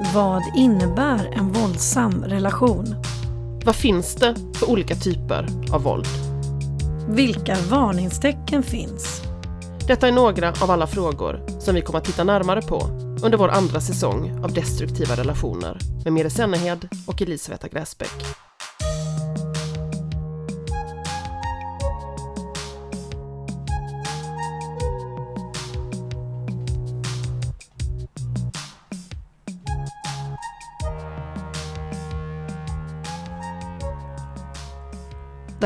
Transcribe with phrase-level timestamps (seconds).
[0.00, 2.94] Vad innebär en våldsam relation?
[3.64, 6.06] Vad finns det för olika typer av våld?
[7.08, 9.22] Vilka varningstecken finns?
[9.86, 12.80] Detta är några av alla frågor som vi kommer att titta närmare på
[13.22, 18.45] under vår andra säsong av Destruktiva relationer med Mire Sennehed och Elisabetta Gräsbäck.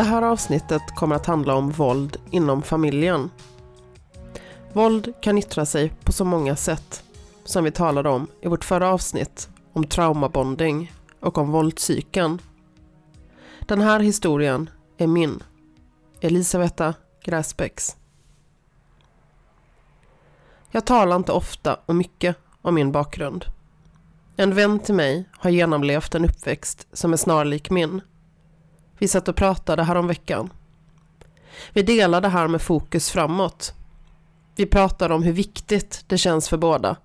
[0.00, 3.30] Det här avsnittet kommer att handla om våld inom familjen.
[4.72, 7.04] Våld kan yttra sig på så många sätt,
[7.44, 12.38] som vi talade om i vårt förra avsnitt om traumabonding och om våldscykeln.
[13.60, 15.42] Den här historien är min,
[16.20, 17.96] Elisabetta Gräsbäcks.
[20.70, 23.44] Jag talar inte ofta och mycket om min bakgrund.
[24.36, 28.00] En vän till mig har genomlevt en uppväxt som är snarlik min.
[29.00, 30.50] Vi satt och pratade häromveckan.
[31.72, 33.74] Vi delade här med fokus framåt.
[34.56, 36.96] Vi pratade om hur viktigt det känns för båda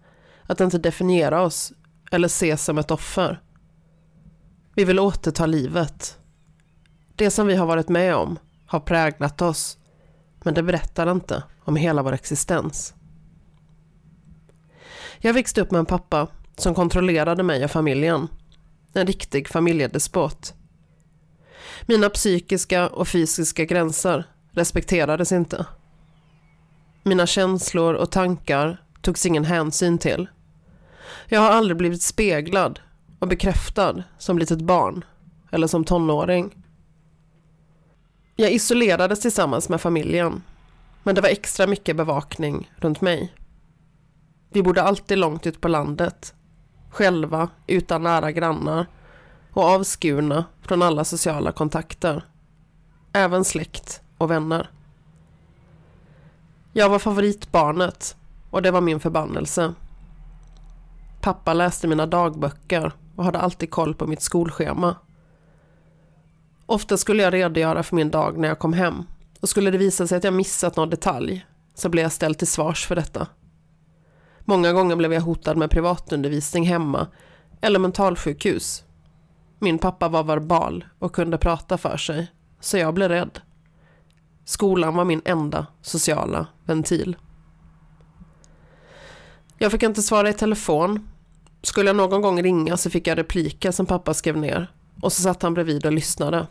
[0.44, 1.74] att inte definiera oss
[2.12, 3.42] eller ses som ett offer.
[4.76, 6.18] Vi vill återta livet.
[7.16, 9.78] Det som vi har varit med om har präglat oss,
[10.44, 12.94] men det berättar inte om hela vår existens.
[15.18, 18.28] Jag växte upp med en pappa som kontrollerade mig och familjen.
[18.94, 20.54] En riktig familjedespot.
[21.86, 25.66] Mina psykiska och fysiska gränser respekterades inte.
[27.04, 30.28] Mina känslor och tankar togs ingen hänsyn till.
[31.28, 32.80] Jag har aldrig blivit speglad
[33.20, 35.06] och bekräftad som litet barn
[35.52, 36.66] eller som tonåring.
[38.36, 40.44] Jag isolerades tillsammans med familjen,
[41.04, 43.34] men det var extra mycket bevakning runt mig.
[44.50, 46.34] Vi bodde alltid långt ut på landet,
[46.90, 48.86] själva utan nära grannar
[49.56, 52.26] och avskurna från alla sociala kontakter.
[53.14, 54.70] Även släkt och vänner.
[56.74, 58.16] Jag var favoritbarnet
[58.50, 59.74] och det var min förbannelse.
[61.22, 64.96] Pappa läste mina dagböcker och hade alltid koll på mitt skolschema.
[66.66, 69.04] Ofta skulle jag redogöra för min dag när jag kom hem
[69.42, 71.46] och skulle det visa sig att jag missat någon detalj
[71.76, 73.28] så blev jag ställd till svars för detta.
[74.40, 77.08] Många gånger blev jag hotad med privatundervisning hemma
[77.62, 78.86] eller mentalsjukhus
[79.60, 83.40] min pappa var verbal och kunde prata för sig, så jag blev rädd.
[84.46, 87.16] Skolan var min enda sociala ventil.
[89.58, 91.10] Jag fick inte svara i telefon.
[91.62, 94.72] Skulle jag någon gång ringa så fick jag repliker som pappa skrev ner
[95.02, 96.48] och så satt han bredvid och lyssnade.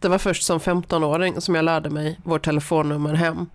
[0.00, 3.46] Det var först som 15-åring som jag lärde mig vårt telefonnummer hem.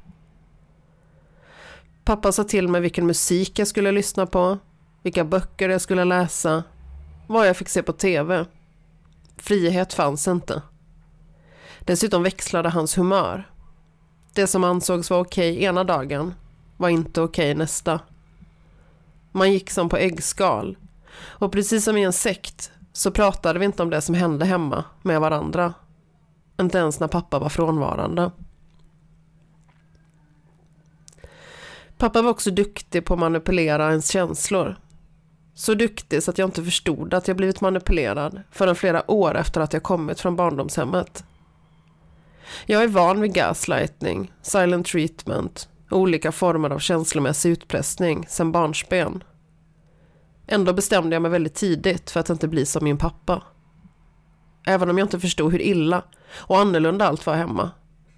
[2.04, 4.58] Pappa sa till mig vilken musik jag skulle lyssna på,
[5.04, 6.64] vilka böcker jag skulle läsa
[7.34, 8.46] vad jag fick se på tv.
[9.38, 10.62] Frihet fanns inte.
[11.80, 13.50] Dessutom växlade hans humör.
[14.34, 16.34] Det som ansågs vara okej ena dagen
[16.78, 18.00] var inte okej nästa.
[19.32, 20.78] Man gick som på äggskal.
[21.22, 24.84] Och precis som i en sekt så pratade vi inte om det som hände hemma
[25.02, 25.74] med varandra.
[26.60, 28.32] Inte ens när pappa var frånvarande.
[31.98, 34.78] Pappa var också duktig på att manipulera ens känslor.
[35.56, 39.62] Så duktig så att jag inte förstod att jag blivit manipulerad förrän flera år efter
[39.62, 41.24] att jag kommit från barndomshemmet.
[42.66, 49.24] Jag är van vid gaslightning, silent treatment och olika former av känslomässig utpressning sedan barnsben.
[50.48, 53.44] Ändå bestämde jag mig väldigt tidigt för att inte bli som min pappa.
[54.66, 56.04] Även om jag inte förstod hur illa
[56.34, 57.72] och annorlunda allt var hemma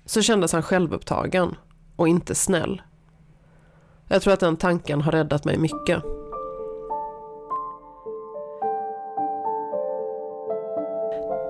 [0.06, 1.56] så kändes han självupptagen
[1.96, 2.82] och inte snäll.
[4.08, 6.04] Jag tror att den tanken har räddat mig mycket.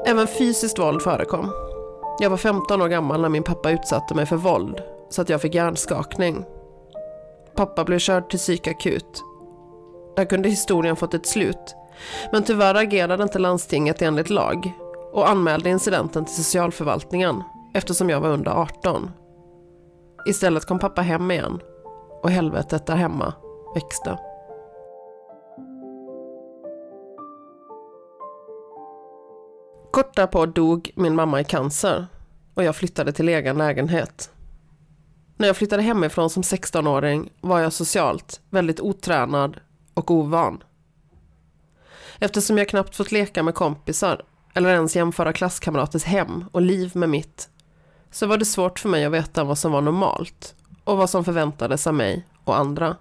[0.07, 1.51] Även fysiskt våld förekom.
[2.19, 5.41] Jag var 15 år gammal när min pappa utsatte mig för våld så att jag
[5.41, 6.45] fick hjärnskakning.
[7.55, 9.23] Pappa blev körd till psykakut.
[10.15, 11.75] Där kunde historien fått ett slut.
[12.31, 14.71] Men tyvärr agerade inte landstinget enligt lag
[15.13, 17.43] och anmälde incidenten till socialförvaltningen
[17.73, 19.11] eftersom jag var under 18.
[20.25, 21.59] Istället kom pappa hem igen
[22.23, 23.33] och helvetet där hemma
[23.75, 24.17] växte.
[29.95, 32.07] Kort därpå dog min mamma i cancer
[32.53, 34.29] och jag flyttade till egen lägenhet.
[35.37, 39.59] När jag flyttade hemifrån som 16-åring var jag socialt väldigt otränad
[39.93, 40.63] och ovan.
[42.19, 44.21] Eftersom jag knappt fått leka med kompisar
[44.53, 47.49] eller ens jämföra klasskamraters hem och liv med mitt
[48.11, 51.25] så var det svårt för mig att veta vad som var normalt och vad som
[51.25, 52.97] förväntades av mig och andra.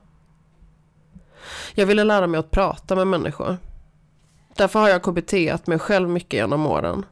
[1.74, 3.56] Jag ville lära mig att prata med människor.
[4.56, 7.06] Därför har jag KBT mig själv mycket genom åren.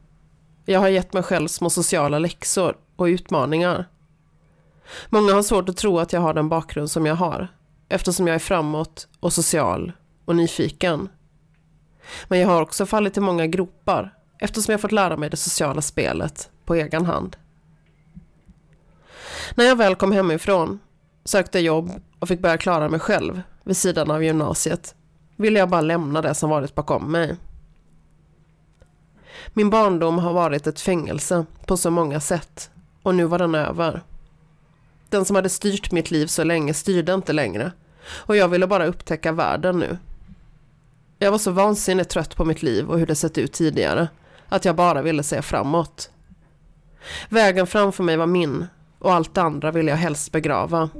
[0.65, 3.89] Jag har gett mig själv små sociala läxor och utmaningar.
[5.09, 7.49] Många har svårt att tro att jag har den bakgrund som jag har
[7.89, 9.93] eftersom jag är framåt och social
[10.25, 11.09] och nyfiken.
[12.29, 15.83] Men jag har också fallit i många gropar eftersom jag fått lära mig det sociala
[15.83, 17.37] spelet på egen hand.
[19.55, 20.79] När jag väl kom hemifrån,
[21.25, 24.95] sökte jobb och fick börja klara mig själv vid sidan av gymnasiet
[25.43, 27.37] ville jag bara lämna det som varit bakom mig.
[29.53, 32.71] Min barndom har varit ett fängelse på så många sätt
[33.03, 34.03] och nu var den över.
[35.09, 37.73] Den som hade styrt mitt liv så länge styrde inte längre
[38.09, 39.99] och jag ville bara upptäcka världen nu.
[41.19, 44.09] Jag var så vansinnigt trött på mitt liv och hur det sett ut tidigare
[44.49, 46.11] att jag bara ville se framåt.
[47.29, 48.67] Vägen framför mig var min
[48.99, 50.91] och allt det andra ville jag helst begrava.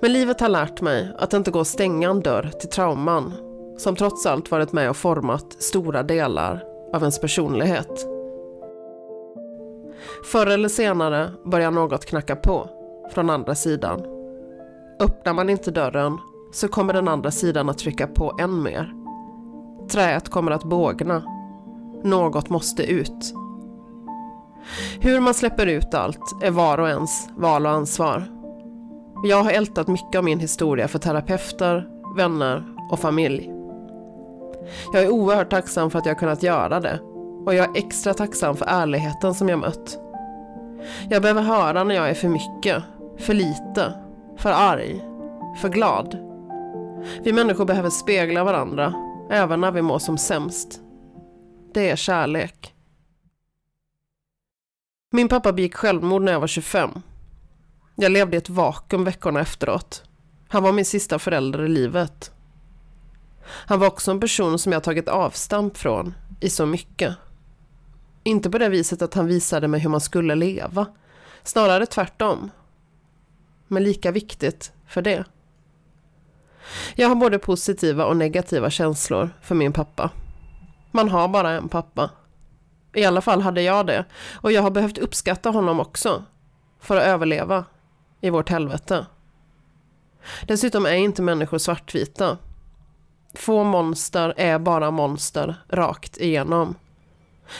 [0.00, 3.32] Men livet har lärt mig att det inte går att stänga en dörr till trauman
[3.78, 8.06] som trots allt varit med och format stora delar av ens personlighet.
[10.24, 12.70] Förr eller senare börjar något knacka på
[13.10, 14.00] från andra sidan.
[15.00, 16.18] Öppnar man inte dörren
[16.52, 18.92] så kommer den andra sidan att trycka på än mer.
[19.90, 21.22] Träet kommer att bågna.
[22.04, 23.34] Något måste ut.
[25.00, 28.37] Hur man släpper ut allt är var och ens val och ansvar.
[29.22, 33.50] Jag har ältat mycket av min historia för terapeuter, vänner och familj.
[34.92, 37.00] Jag är oerhört tacksam för att jag kunnat göra det
[37.46, 39.98] och jag är extra tacksam för ärligheten som jag mött.
[41.10, 42.82] Jag behöver höra när jag är för mycket,
[43.18, 43.92] för lite,
[44.36, 45.04] för arg,
[45.60, 46.18] för glad.
[47.22, 48.94] Vi människor behöver spegla varandra,
[49.30, 50.80] även när vi mår som sämst.
[51.74, 52.74] Det är kärlek.
[55.12, 56.90] Min pappa begick självmord när jag var 25
[58.00, 60.02] jag levde i ett vakuum veckorna efteråt.
[60.48, 62.32] Han var min sista förälder i livet.
[63.44, 67.16] Han var också en person som jag tagit avstamp från i så mycket.
[68.22, 70.86] Inte på det viset att han visade mig hur man skulle leva.
[71.42, 72.50] Snarare tvärtom.
[73.68, 75.24] Men lika viktigt för det.
[76.94, 80.10] Jag har både positiva och negativa känslor för min pappa.
[80.90, 82.10] Man har bara en pappa.
[82.94, 84.04] I alla fall hade jag det.
[84.34, 86.24] Och jag har behövt uppskatta honom också.
[86.80, 87.64] För att överleva
[88.20, 89.06] i vårt helvete.
[90.42, 92.38] Dessutom är inte människor svartvita.
[93.34, 96.74] Få monster är bara monster rakt igenom.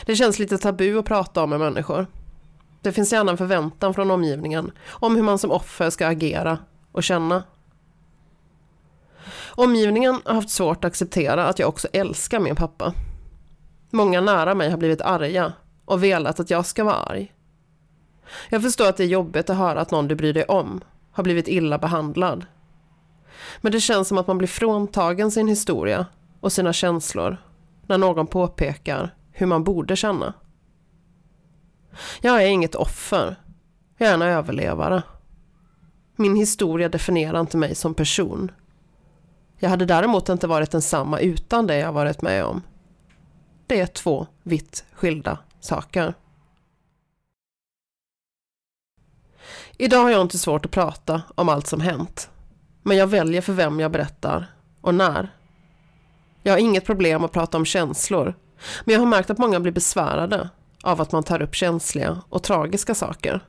[0.06, 2.06] Det känns lite tabu att prata om med människor.
[2.82, 6.58] Det finns gärna en förväntan från omgivningen om hur man som offer ska agera
[6.92, 7.42] och känna.
[9.46, 12.94] Omgivningen har haft svårt att acceptera att jag också älskar min pappa.
[13.90, 15.52] Många nära mig har blivit arga
[15.84, 17.32] och velat att jag ska vara arg.
[18.48, 20.80] Jag förstår att det är jobbigt att höra att någon du bryr dig om
[21.12, 22.46] har blivit illa behandlad.
[23.60, 26.06] Men det känns som att man blir fråntagen sin historia
[26.40, 27.36] och sina känslor
[27.86, 30.34] när någon påpekar hur man borde känna.
[32.20, 33.36] Jag är inget offer.
[33.96, 35.02] Jag är en överlevare.
[36.16, 38.50] Min historia definierar inte mig som person.
[39.58, 42.62] Jag hade däremot inte varit densamma utan det jag varit med om.
[43.66, 46.14] Det är två vitt skilda saker.
[49.80, 52.30] Idag har jag inte svårt att prata om allt som hänt.
[52.82, 54.46] Men jag väljer för vem jag berättar
[54.80, 55.34] och när.
[56.42, 58.34] Jag har inget problem att prata om känslor.
[58.84, 60.48] Men jag har märkt att många blir besvärade
[60.82, 63.40] av att man tar upp känsliga och tragiska saker.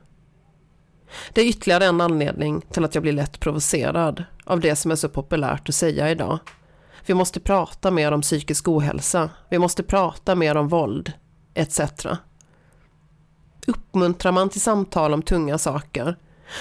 [1.32, 4.96] Det är ytterligare en anledning till att jag blir lätt provocerad av det som är
[4.96, 6.38] så populärt att säga idag.
[7.06, 9.30] Vi måste prata mer om psykisk ohälsa.
[9.48, 11.12] Vi måste prata mer om våld,
[11.54, 11.80] etc.
[13.70, 16.16] Uppmuntrar man till samtal om tunga saker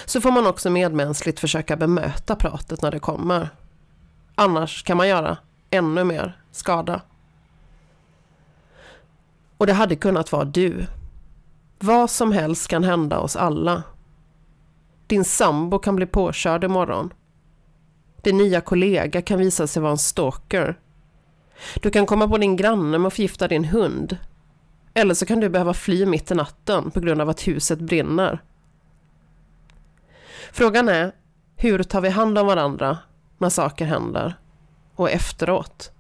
[0.06, 3.50] så får man också medmänskligt försöka bemöta pratet när det kommer.
[4.36, 5.38] Annars kan man göra
[5.70, 7.02] ännu mer skada.
[9.58, 10.86] Och det hade kunnat vara du.
[11.80, 13.84] Vad som helst kan hända oss alla.
[15.08, 17.14] Din sambo kan bli påkörd imorgon.
[18.22, 20.80] Din nya kollega kan visa sig vara en stalker.
[21.76, 24.18] Du kan komma på din granne med att förgifta din hund
[25.00, 28.42] eller så kan du behöva fly mitt i natten på grund av att huset brinner.
[30.52, 31.12] Frågan är,
[31.56, 32.98] hur tar vi hand om varandra
[33.38, 34.34] när saker händer
[34.96, 35.92] och efteråt?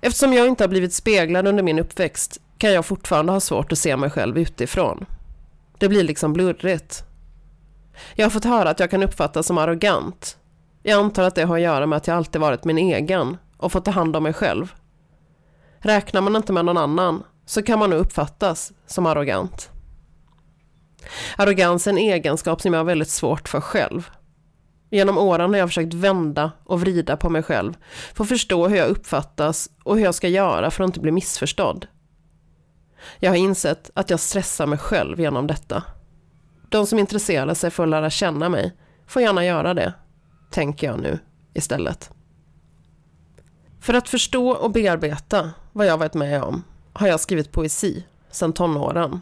[0.00, 3.78] Eftersom jag inte har blivit speglad under min uppväxt kan jag fortfarande ha svårt att
[3.78, 5.06] se mig själv utifrån.
[5.78, 7.04] Det blir liksom blurrigt.
[8.14, 10.36] Jag har fått höra att jag kan uppfattas som arrogant.
[10.82, 13.72] Jag antar att det har att göra med att jag alltid varit min egen och
[13.72, 14.74] fått ta hand om mig själv.
[15.80, 19.70] Räknar man inte med någon annan så kan man nog uppfattas som arrogant.
[21.36, 24.10] Arrogans är en egenskap som jag har väldigt svårt för själv.
[24.90, 27.76] Genom åren har jag försökt vända och vrida på mig själv
[28.14, 31.12] för att förstå hur jag uppfattas och hur jag ska göra för att inte bli
[31.12, 31.86] missförstådd.
[33.18, 35.82] Jag har insett att jag stressar mig själv genom detta.
[36.68, 39.94] De som intresserar sig för att lära känna mig får gärna göra det,
[40.50, 41.18] tänker jag nu
[41.54, 42.10] istället.
[43.88, 48.52] För att förstå och bearbeta vad jag varit med om har jag skrivit poesi sedan
[48.52, 49.20] tonåren.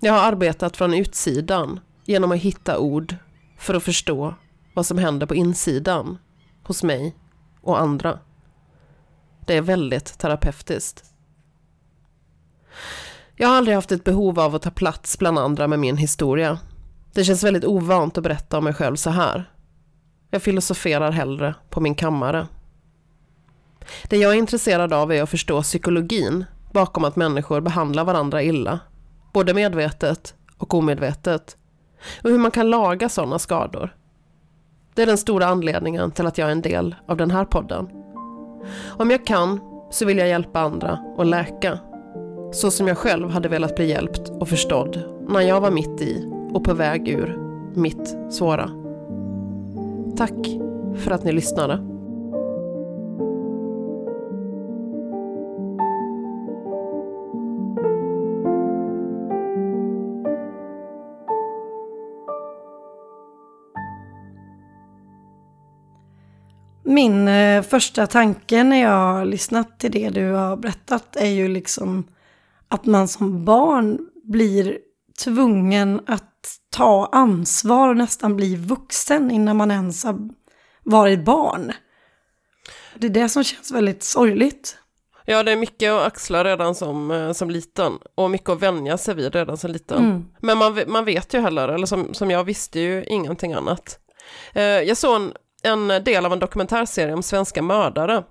[0.00, 3.16] Jag har arbetat från utsidan genom att hitta ord
[3.58, 4.34] för att förstå
[4.74, 6.18] vad som händer på insidan
[6.62, 7.16] hos mig
[7.60, 8.18] och andra.
[9.46, 11.04] Det är väldigt terapeutiskt.
[13.34, 16.58] Jag har aldrig haft ett behov av att ta plats bland andra med min historia.
[17.12, 19.50] Det känns väldigt ovant att berätta om mig själv så här.
[20.30, 22.46] Jag filosoferar hellre på min kammare.
[24.08, 28.80] Det jag är intresserad av är att förstå psykologin bakom att människor behandlar varandra illa,
[29.32, 31.56] både medvetet och omedvetet,
[32.22, 33.96] och hur man kan laga sådana skador.
[34.94, 37.88] Det är den stora anledningen till att jag är en del av den här podden.
[38.86, 41.78] Om jag kan så vill jag hjälpa andra och läka.
[42.52, 46.28] Så som jag själv hade velat bli hjälpt och förstådd när jag var mitt i
[46.52, 47.38] och på väg ur
[47.74, 48.70] mitt svåra.
[50.16, 50.46] Tack
[50.96, 51.95] för att ni lyssnade.
[66.96, 71.48] Min eh, första tanke när jag har lyssnat till det du har berättat är ju
[71.48, 72.04] liksom
[72.68, 74.78] att man som barn blir
[75.24, 80.18] tvungen att ta ansvar och nästan bli vuxen innan man ens har
[80.82, 81.72] varit barn.
[82.94, 84.76] Det är det som känns väldigt sorgligt.
[85.24, 88.98] Ja, det är mycket att axla redan som, eh, som liten och mycket att vänja
[88.98, 90.04] sig vid redan som liten.
[90.04, 90.24] Mm.
[90.40, 93.98] Men man, man vet ju heller, eller som, som jag visste ju ingenting annat.
[94.52, 98.24] Eh, jag såg en en del av en dokumentärserie om svenska mördare.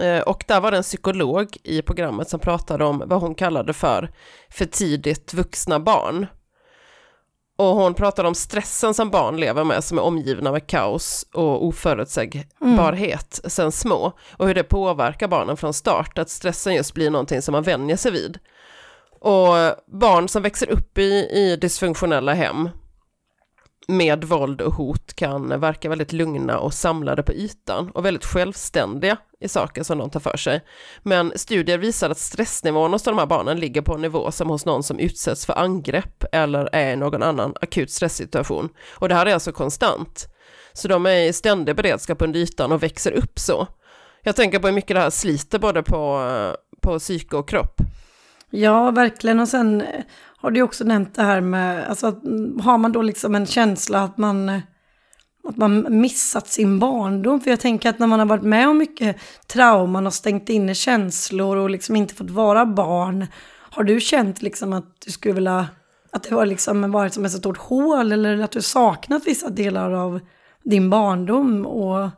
[0.00, 3.72] Eh, och där var det en psykolog i programmet som pratade om vad hon kallade
[3.72, 4.10] för
[4.50, 6.26] för tidigt vuxna barn.
[7.56, 11.66] Och hon pratade om stressen som barn lever med som är omgivna med kaos och
[11.66, 13.50] oförutsägbarhet mm.
[13.50, 14.12] sen små.
[14.36, 17.96] Och hur det påverkar barnen från start, att stressen just blir någonting som man vänjer
[17.96, 18.38] sig vid.
[19.20, 19.54] Och
[19.86, 22.68] barn som växer upp i, i dysfunktionella hem
[23.88, 29.16] med våld och hot kan verka väldigt lugna och samlade på ytan och väldigt självständiga
[29.40, 30.60] i saker som de tar för sig.
[31.02, 34.66] Men studier visar att stressnivån hos de här barnen ligger på en nivå som hos
[34.66, 38.68] någon som utsätts för angrepp eller är i någon annan akut stresssituation.
[38.90, 40.28] Och det här är alltså konstant.
[40.72, 43.66] Så de är i ständig beredskap under ytan och växer upp så.
[44.22, 46.28] Jag tänker på hur mycket det här sliter både på,
[46.80, 47.80] på psyke och kropp.
[48.50, 49.40] Ja, verkligen.
[49.40, 49.84] Och sen
[50.42, 54.02] har du också nämnt det här med, alltså mm, har man då liksom en känsla
[54.02, 54.48] att man,
[55.48, 57.40] att man missat sin barndom?
[57.40, 60.74] För jag tänker att när man har varit med om mycket trauman och stängt inne
[60.74, 63.26] känslor och liksom inte fått vara barn,
[63.70, 65.68] har du känt liksom att du skulle vilja,
[66.10, 69.90] att det var liksom varit som ett stort hål eller att du saknat vissa delar
[69.90, 70.20] av
[70.64, 72.10] din barndom och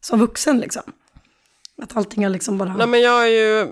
[0.00, 0.82] som vuxen liksom?
[1.82, 2.76] Att allting har liksom bara...
[2.76, 3.68] Nej men jag är ju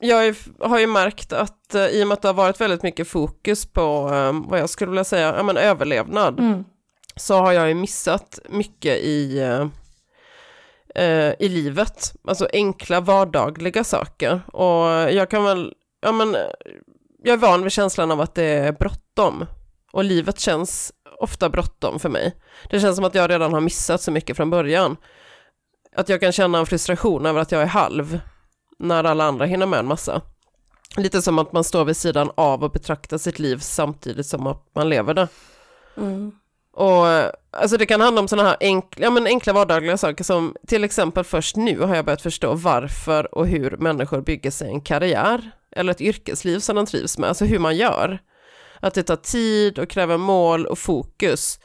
[0.00, 3.08] jag har ju märkt att uh, i och med att det har varit väldigt mycket
[3.08, 6.64] fokus på uh, vad jag skulle vilja säga, ja men överlevnad, mm.
[7.16, 9.40] så har jag ju missat mycket i,
[10.98, 14.40] uh, i livet, alltså enkla vardagliga saker.
[14.52, 16.36] Och jag kan väl, ja men,
[17.22, 19.46] jag är van vid känslan av att det är bråttom.
[19.92, 22.36] Och livet känns ofta bråttom för mig.
[22.70, 24.96] Det känns som att jag redan har missat så mycket från början.
[25.96, 28.20] Att jag kan känna en frustration över att jag är halv
[28.78, 30.22] när alla andra hinner med en massa.
[30.96, 34.66] Lite som att man står vid sidan av och betraktar sitt liv samtidigt som att
[34.74, 35.28] man lever det.
[35.96, 36.32] Mm.
[36.72, 37.06] Och
[37.50, 40.84] alltså det kan handla om sådana här enkla, ja, men enkla vardagliga saker som till
[40.84, 45.50] exempel först nu har jag börjat förstå varför och hur människor bygger sig en karriär
[45.70, 48.18] eller ett yrkesliv som de trivs med, alltså hur man gör.
[48.80, 51.60] Att det tar tid och kräver mål och fokus.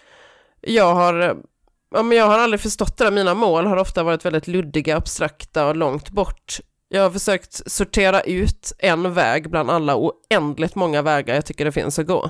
[0.62, 1.44] Jag har,
[1.92, 5.68] ja, men jag har aldrig förstått det, mina mål har ofta varit väldigt luddiga, abstrakta
[5.68, 6.60] och långt bort.
[6.94, 11.72] Jag har försökt sortera ut en väg bland alla oändligt många vägar jag tycker det
[11.72, 12.30] finns att gå.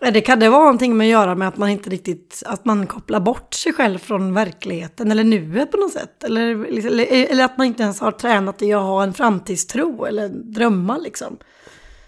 [0.00, 2.86] Det kan det vara någonting med att göra med att man inte riktigt, att man
[2.86, 6.24] kopplar bort sig själv från verkligheten eller nuet på något sätt?
[6.24, 10.28] Eller, eller, eller att man inte ens har tränat i att ha en framtidstro eller
[10.28, 11.36] drömmar liksom?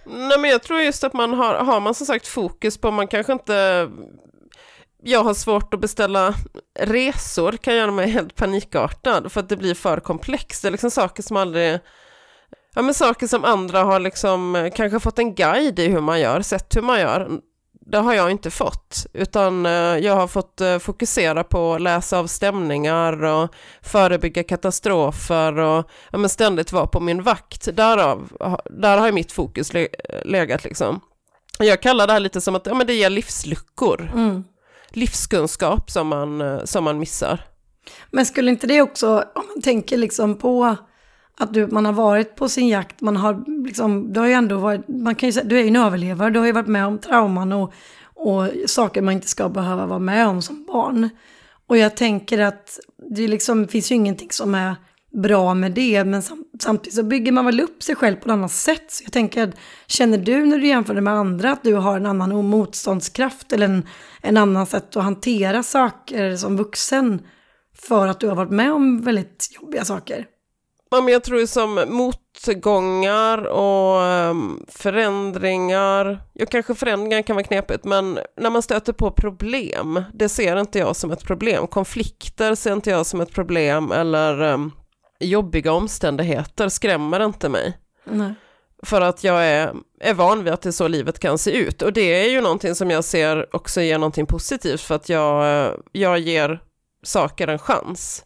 [0.04, 3.08] Nej men jag tror just att man har, har man som sagt fokus på, man
[3.08, 3.90] kanske inte
[5.04, 6.34] jag har svårt att beställa
[6.80, 10.62] resor kan göra mig helt panikartad för att det blir för komplext.
[10.62, 11.78] Det är liksom saker som aldrig,
[12.74, 16.20] Ja men saker som andra har liksom eh, kanske fått en guide i hur man
[16.20, 17.40] gör, sett hur man gör.
[17.86, 22.18] Det har jag inte fått, utan eh, jag har fått eh, fokusera på att läsa
[22.18, 27.76] av stämningar och förebygga katastrofer och ja, men ständigt vara på min vakt.
[27.76, 28.32] Därav,
[28.64, 29.72] där har mitt fokus
[30.24, 31.00] legat liksom.
[31.58, 34.10] Jag kallar det här lite som att ja, men det ger livsluckor.
[34.14, 34.44] Mm.
[34.96, 37.40] Livskunskap som man, eh, som man missar.
[38.10, 40.76] Men skulle inte det också, om man tänker liksom på
[41.38, 44.56] att du, man har varit på sin jakt, man har liksom, du har ju ändå
[44.56, 46.86] varit, man kan ju säga, du är ju en överlevare, du har ju varit med
[46.86, 47.72] om trauman och,
[48.14, 51.08] och saker man inte ska behöva vara med om som barn.
[51.66, 52.80] Och jag tänker att
[53.16, 54.76] det liksom, finns ju ingenting som är
[55.14, 56.22] bra med det, men
[56.60, 58.84] samtidigt så bygger man väl upp sig själv på ett annat sätt.
[58.92, 59.52] Så jag tänker,
[59.86, 63.66] känner du när du jämför det med andra att du har en annan motståndskraft eller
[63.66, 63.88] en,
[64.22, 67.22] en annan sätt att hantera saker som vuxen
[67.76, 70.26] för att du har varit med om väldigt jobbiga saker?
[70.90, 77.84] Ja, men jag tror som motgångar och ehm, förändringar, ja kanske förändringar kan vara knepigt,
[77.84, 81.66] men när man stöter på problem, det ser inte jag som ett problem.
[81.66, 84.70] Konflikter ser inte jag som ett problem eller ehm,
[85.24, 87.78] jobbiga omständigheter skrämmer inte mig.
[88.04, 88.34] Nej.
[88.82, 91.82] För att jag är, är van vid att det är så livet kan se ut.
[91.82, 95.70] Och det är ju någonting som jag ser också ger någonting positivt för att jag,
[95.92, 96.60] jag ger
[97.02, 98.24] saker en chans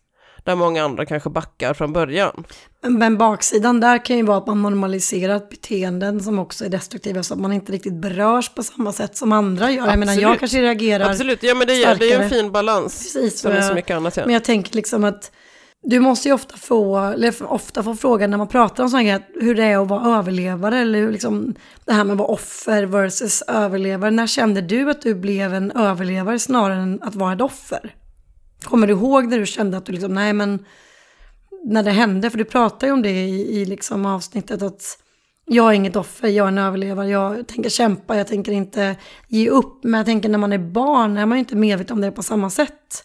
[0.48, 2.44] där många andra kanske backar från början.
[2.80, 7.34] Men baksidan där kan ju vara att man normaliserar beteenden som också är destruktiva så
[7.34, 9.86] att man inte riktigt berörs på samma sätt som andra gör.
[9.86, 12.98] Jag menar, jag kanske reagerar Absolut, ja men det är, det är en fin balans.
[13.02, 14.16] Precis, som är så mycket annat.
[14.16, 14.22] Ja.
[14.24, 15.32] Men jag tänker liksom att
[15.82, 19.22] du måste ju ofta få, eller ofta få frågan när man pratar om sådana grejer,
[19.40, 21.54] hur det är att vara överlevare eller liksom
[21.84, 24.10] det här med att vara offer versus överlevare.
[24.10, 27.94] När kände du att du blev en överlevare snarare än att vara ett offer?
[28.64, 30.64] Kommer du ihåg när du kände att du liksom, nej men,
[31.64, 34.98] när det hände, för du pratar ju om det i, i liksom avsnittet att
[35.44, 38.96] jag är inget offer, jag är en överlevare, jag tänker kämpa, jag tänker inte
[39.28, 39.84] ge upp.
[39.84, 42.22] Men jag tänker när man är barn är man ju inte medveten om det på
[42.22, 43.04] samma sätt.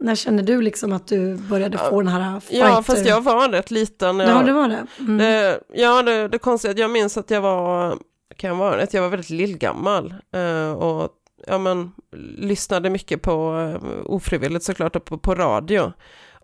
[0.00, 2.66] När känner du liksom att du började få den här fighter?
[2.68, 4.18] Ja, fast jag var rätt liten.
[4.18, 4.86] Jag, ja, det var det.
[4.98, 5.18] Mm.
[5.18, 7.98] det ja, det, det konstiga, jag minns att jag var,
[8.36, 10.14] kan jag vara, att jag var väldigt lillgammal.
[10.36, 11.10] Uh, och
[11.46, 11.92] ja, men,
[12.36, 15.92] lyssnade mycket på, uh, ofrivilligt såklart, på, på radio.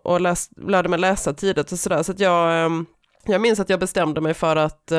[0.03, 2.03] Och läs, lärde mig läsa tidigt och sådär.
[2.03, 2.71] Så att jag,
[3.25, 4.91] jag minns att jag bestämde mig för att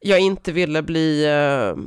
[0.00, 1.26] jag inte ville bli,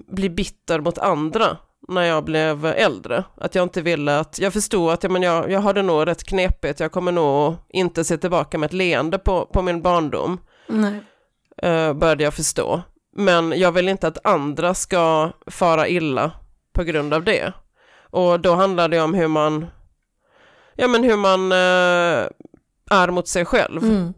[0.08, 3.24] bli bitter mot andra när jag blev äldre.
[3.38, 6.08] Att jag inte ville att, jag förstod att ja, men jag, jag har det nog
[6.08, 10.39] rätt knepigt, jag kommer nog inte se tillbaka med ett leende på, på min barndom.
[10.67, 10.93] Nej.
[11.65, 12.82] Uh, började jag förstå.
[13.15, 16.32] Men jag vill inte att andra ska fara illa
[16.74, 17.54] på grund av det.
[18.10, 19.65] Och då handlar det om hur man,
[20.76, 22.30] ja men hur man uh,
[22.91, 23.84] är mot sig själv.
[23.84, 24.13] Mm.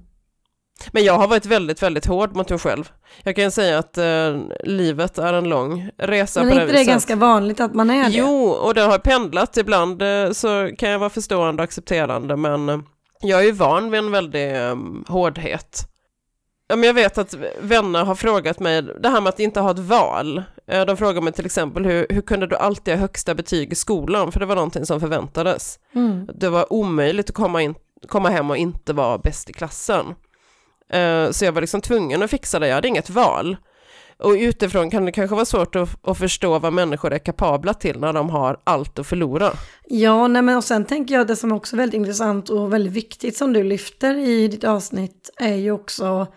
[0.92, 2.92] Men jag har varit väldigt, väldigt hård mot mig själv.
[3.24, 6.78] Jag kan säga att eh, livet är en lång resa Men på det är inte
[6.78, 8.18] det ganska vanligt att man är det?
[8.18, 9.58] Jo, och det har pendlat.
[9.58, 12.80] Ibland eh, så kan jag vara förstående och accepterande, men eh,
[13.22, 14.76] jag är ju van vid en väldig eh,
[15.08, 15.88] hårdhet.
[16.70, 19.72] Ja, men jag vet att vänner har frågat mig, det här med att inte ha
[19.72, 20.44] ett val.
[20.68, 23.76] Eh, de frågar mig till exempel, hur, hur kunde du alltid ha högsta betyg i
[23.76, 24.32] skolan?
[24.32, 25.80] För det var någonting som förväntades.
[25.96, 26.30] Mm.
[26.34, 27.76] Det var omöjligt att komma, in,
[28.08, 30.06] komma hem och inte vara bäst i klassen.
[30.94, 33.58] Eh, så jag var liksom tvungen att fixa det, jag hade inget val.
[34.20, 38.00] Och utifrån kan det kanske vara svårt att, att, förstå vad människor är kapabla till
[38.00, 39.52] när de har allt att förlora.
[39.88, 42.94] Ja, nej men och sen tänker jag det som också är väldigt intressant och väldigt
[42.94, 46.28] viktigt som du lyfter i ditt avsnitt är ju också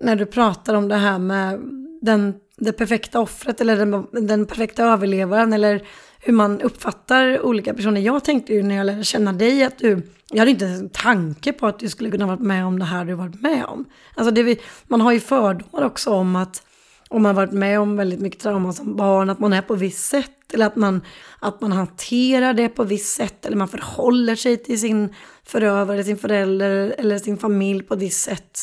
[0.00, 1.60] när du pratar om det här med
[2.02, 5.86] den, det perfekta offret eller den, den perfekta överlevaren eller
[6.26, 8.00] hur man uppfattar olika personer.
[8.00, 11.52] Jag tänkte ju när jag lärde känna dig att du jag hade inte en tanke
[11.52, 13.84] på att du skulle kunna varit med om det här du varit med om.
[14.14, 16.62] Alltså det, man har ju fördomar också om att
[17.08, 20.04] om man varit med om väldigt mycket trauma som barn, att man är på visst
[20.04, 21.00] sätt eller att man,
[21.38, 26.18] att man hanterar det på visst sätt eller man förhåller sig till sin förövare, sin
[26.18, 28.58] förälder eller sin familj på ett visst sätt.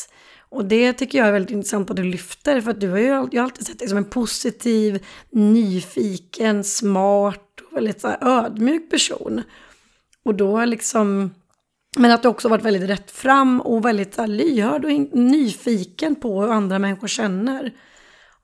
[0.48, 3.06] Och det tycker jag är väldigt intressant att du lyfter för att du har ju
[3.06, 7.43] jag har alltid sett dig som en positiv, nyfiken, smart
[7.74, 9.42] väldigt så ödmjuk person.
[10.24, 11.30] Och då liksom
[11.96, 16.52] men att du också varit väldigt rätt fram och väldigt lyhörd och nyfiken på hur
[16.52, 17.72] andra människor känner.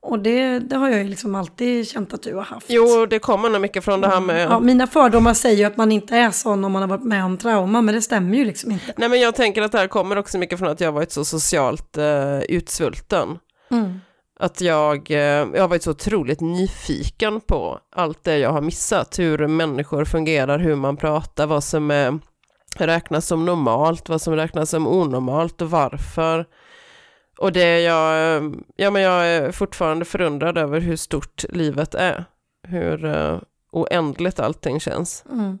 [0.03, 2.65] Och det, det har jag ju liksom alltid känt att du har haft.
[2.69, 4.41] Jo, det kommer nog mycket från det här med...
[4.41, 7.25] Ja, mina fördomar säger ju att man inte är sån om man har varit med
[7.25, 8.93] om trauma, men det stämmer ju liksom inte.
[8.97, 11.25] Nej, men jag tänker att det här kommer också mycket från att jag varit så
[11.25, 13.39] socialt uh, utsvulten.
[13.71, 13.99] Mm.
[14.41, 19.19] Att jag, eh, jag har varit så otroligt nyfiken på allt det jag har missat,
[19.19, 22.19] hur människor fungerar, hur man pratar, vad som är
[22.75, 26.45] räknas som normalt, vad som räknas som onormalt och varför.
[27.37, 31.95] Och det är jag, eh, ja men jag är fortfarande förundrad över hur stort livet
[31.95, 32.25] är.
[32.67, 33.39] Hur uh,
[33.71, 35.23] oändligt allting känns.
[35.31, 35.57] Mm.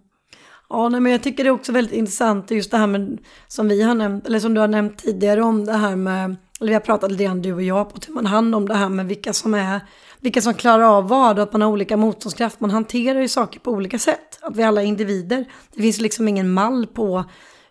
[0.69, 3.17] Ja, nej, men jag tycker det är också väldigt intressant just det här med,
[3.47, 6.69] som vi har nämnt, eller som du har nämnt tidigare om det här med, eller
[6.69, 8.89] vi har pratat lite grann du och jag på hur man hand om det här
[8.89, 9.81] med vilka som är,
[10.19, 12.59] vilka som klarar av vad och att man har olika motståndskraft.
[12.59, 15.45] Man hanterar ju saker på olika sätt, att vi alla är individer.
[15.73, 17.23] Det finns liksom ingen mall på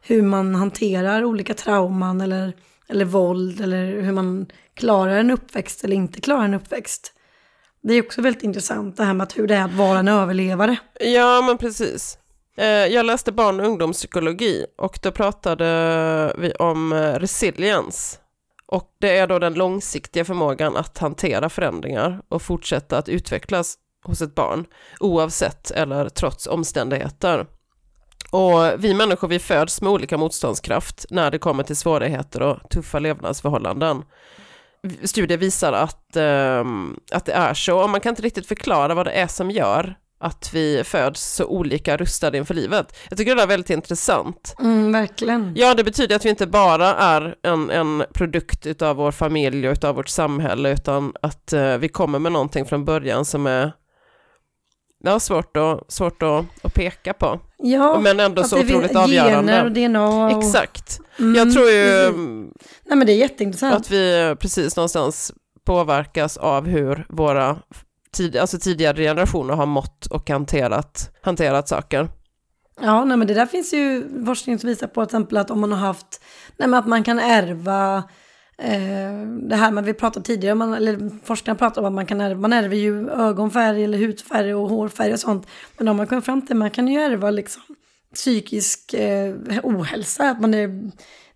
[0.03, 2.53] hur man hanterar olika trauman eller,
[2.89, 7.13] eller våld eller hur man klarar en uppväxt eller inte klarar en uppväxt.
[7.83, 10.77] Det är också väldigt intressant det här med hur det är att vara en överlevare.
[11.01, 12.19] Ja, men precis.
[12.57, 18.21] Eh, jag läste barn och ungdomspsykologi och då pratade vi om eh, resiliens.
[18.71, 24.23] Och det är då den långsiktiga förmågan att hantera förändringar och fortsätta att utvecklas hos
[24.23, 24.67] ett barn
[25.01, 27.47] oavsett eller trots omständigheter.
[28.31, 32.99] Och vi människor vi föds med olika motståndskraft när det kommer till svårigheter och tuffa
[32.99, 34.03] levnadsförhållanden.
[35.05, 36.65] Studier visar att, eh,
[37.13, 39.97] att det är så och man kan inte riktigt förklara vad det är som gör
[40.21, 42.97] att vi föds så olika rustade inför livet.
[43.09, 44.55] Jag tycker det är väldigt intressant.
[44.61, 45.53] Mm, verkligen.
[45.57, 49.85] Ja, det betyder att vi inte bara är en, en produkt av vår familj och
[49.85, 53.73] av vårt samhälle, utan att uh, vi kommer med någonting från början som är
[55.05, 57.41] ja, svårt, att, svårt att, att peka på.
[57.59, 59.53] Ja, men ändå så otroligt avgörande.
[59.53, 60.27] Gener och DNA.
[60.27, 60.45] Och...
[60.45, 61.01] Exakt.
[61.19, 62.13] Mm, jag tror ju
[62.85, 63.75] Nej, men det är jätteintressant.
[63.75, 65.33] att vi precis någonstans
[65.67, 67.57] påverkas av hur våra
[68.13, 72.09] tid, alltså tidigare generationer har mått och hanterat, hanterat saker.
[72.81, 75.61] Ja, nej, men det där finns ju forskning som visar på till exempel att om
[75.61, 76.25] man har haft,
[76.57, 77.97] nej, men att man kan ärva
[78.59, 82.21] eh, det här med vi pratade tidigare, man, eller forskarna pratar om att man kan
[82.21, 85.47] ärva, man ärver ju ögonfärg eller hudfärg och hårfärg och sånt.
[85.79, 87.63] Men om man kommer fram till att man kan ju ärva liksom
[88.15, 90.91] psykisk eh, ohälsa, att man är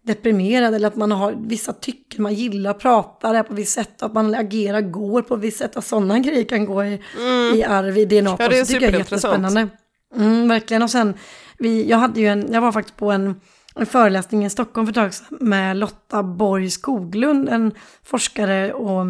[0.05, 4.35] deprimerad eller att man har vissa tycken man gillar, pratar på visst sätt, att man
[4.35, 7.55] agerar, går på visst sätt, att sådana grejer kan gå i, mm.
[7.55, 8.37] i arv, i DNA.
[8.39, 9.69] Ja, det är tycker jag är jättespännande.
[10.17, 11.15] Mm, verkligen, och sen,
[11.59, 13.41] vi, jag hade ju en, jag var faktiskt på en,
[13.75, 19.07] en föreläsning i Stockholm för ett tag sedan med Lotta Borg Skoglund, en forskare och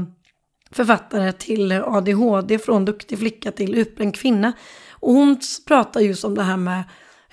[0.70, 4.52] författare till ADHD från duktig flicka till utbränd kvinna.
[4.90, 6.82] Och hon pratar just om det här med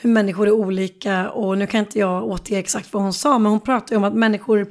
[0.02, 3.52] hur människor är olika och nu kan inte jag återge exakt vad hon sa men
[3.52, 4.68] hon pratade ju om att människor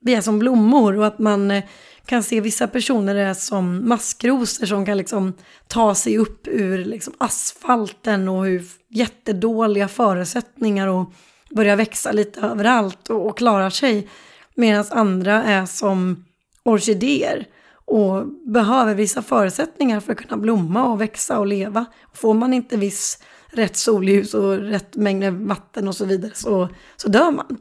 [0.00, 1.64] vi är som blommor och att man eh,
[2.06, 5.32] kan se vissa personer är som maskrosor som kan liksom
[5.66, 11.12] ta sig upp ur liksom asfalten och hur jättedåliga förutsättningar och
[11.50, 14.08] börja växa lite överallt och, och klarar sig.
[14.54, 16.24] Medan andra är som
[16.62, 17.46] orkidéer
[17.84, 21.84] och behöver vissa förutsättningar för att kunna blomma och växa och leva.
[22.14, 23.18] Får man inte viss
[23.54, 27.58] rätt solljus och rätt mängd vatten och så vidare så, så dör man.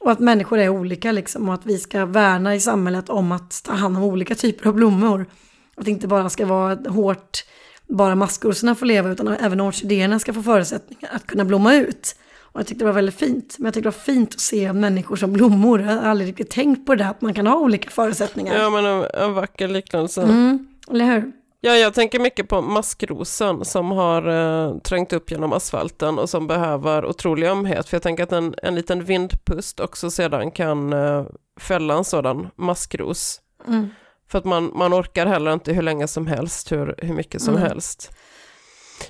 [0.00, 3.62] Och att människor är olika liksom och att vi ska värna i samhället om att
[3.64, 5.26] ta hand om olika typer av blommor.
[5.74, 7.44] Att det inte bara ska vara hårt,
[7.88, 12.16] bara maskrosorna får leva utan även orkidéerna ska få förutsättningar att kunna blomma ut.
[12.52, 13.54] Och jag tyckte det var väldigt fint.
[13.58, 15.80] Men jag tyckte det var fint att se människor som blommor.
[15.80, 18.58] Jag har aldrig riktigt tänkt på det där, att man kan ha olika förutsättningar.
[18.58, 20.22] Ja, men en, en vacker liknelse.
[20.22, 21.32] Mm, eller hur?
[21.64, 26.46] Ja, jag tänker mycket på maskrosen som har eh, trängt upp genom asfalten och som
[26.46, 27.88] behöver otrolig ömhet.
[27.88, 31.26] För jag tänker att en, en liten vindpust också sedan kan eh,
[31.60, 33.40] fälla en sådan maskros.
[33.68, 33.88] Mm.
[34.28, 37.56] För att man, man orkar heller inte hur länge som helst, hur, hur mycket som
[37.56, 37.68] mm.
[37.68, 38.10] helst.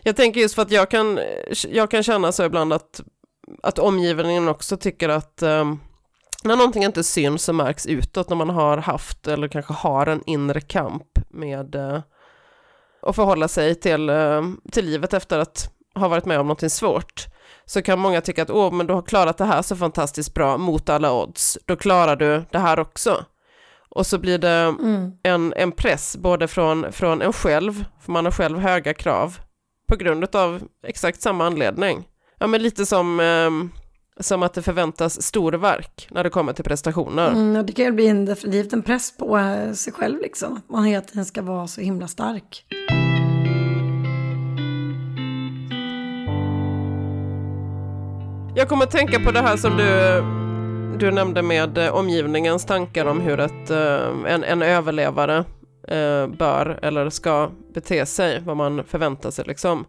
[0.02, 1.20] Jag tänker just för att jag kan,
[1.68, 3.00] jag kan känna så ibland att,
[3.62, 5.74] att omgivningen också tycker att eh,
[6.44, 10.22] när någonting inte syns och märks utåt, när man har haft eller kanske har en
[10.26, 12.00] inre kamp med eh,
[13.02, 17.26] och förhålla sig till, eh, till livet efter att ha varit med om någonting svårt
[17.64, 20.56] så kan många tycka att åh, men du har klarat det här så fantastiskt bra
[20.56, 23.24] mot alla odds, då klarar du det här också.
[23.94, 25.12] Och så blir det mm.
[25.22, 29.38] en, en press både från, från en själv, för man har själv höga krav,
[29.88, 32.08] på grund av exakt samma anledning.
[32.38, 33.50] Ja, men lite som, eh,
[34.20, 37.30] som att det förväntas storverk när det kommer till prestationer.
[37.30, 40.56] Mm, det kan ju bli en, definitivt en press på eh, sig själv, liksom.
[40.56, 42.64] att man hela tiden ska vara så himla stark.
[48.54, 50.22] Jag kommer att tänka på det här som du,
[50.98, 55.44] du nämnde med eh, omgivningens tankar om hur ett, eh, en, en överlevare
[56.38, 59.84] bör eller ska bete sig, vad man förväntar sig liksom.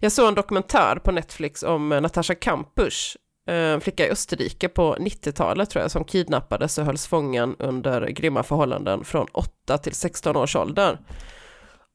[0.00, 3.16] Jag såg en dokumentär på Netflix om Natasha Kampusch,
[3.48, 8.08] Eh, en flicka i Österrike på 90-talet tror jag, som kidnappades och hölls fången under
[8.08, 10.98] grymma förhållanden från 8 till 16 års ålder.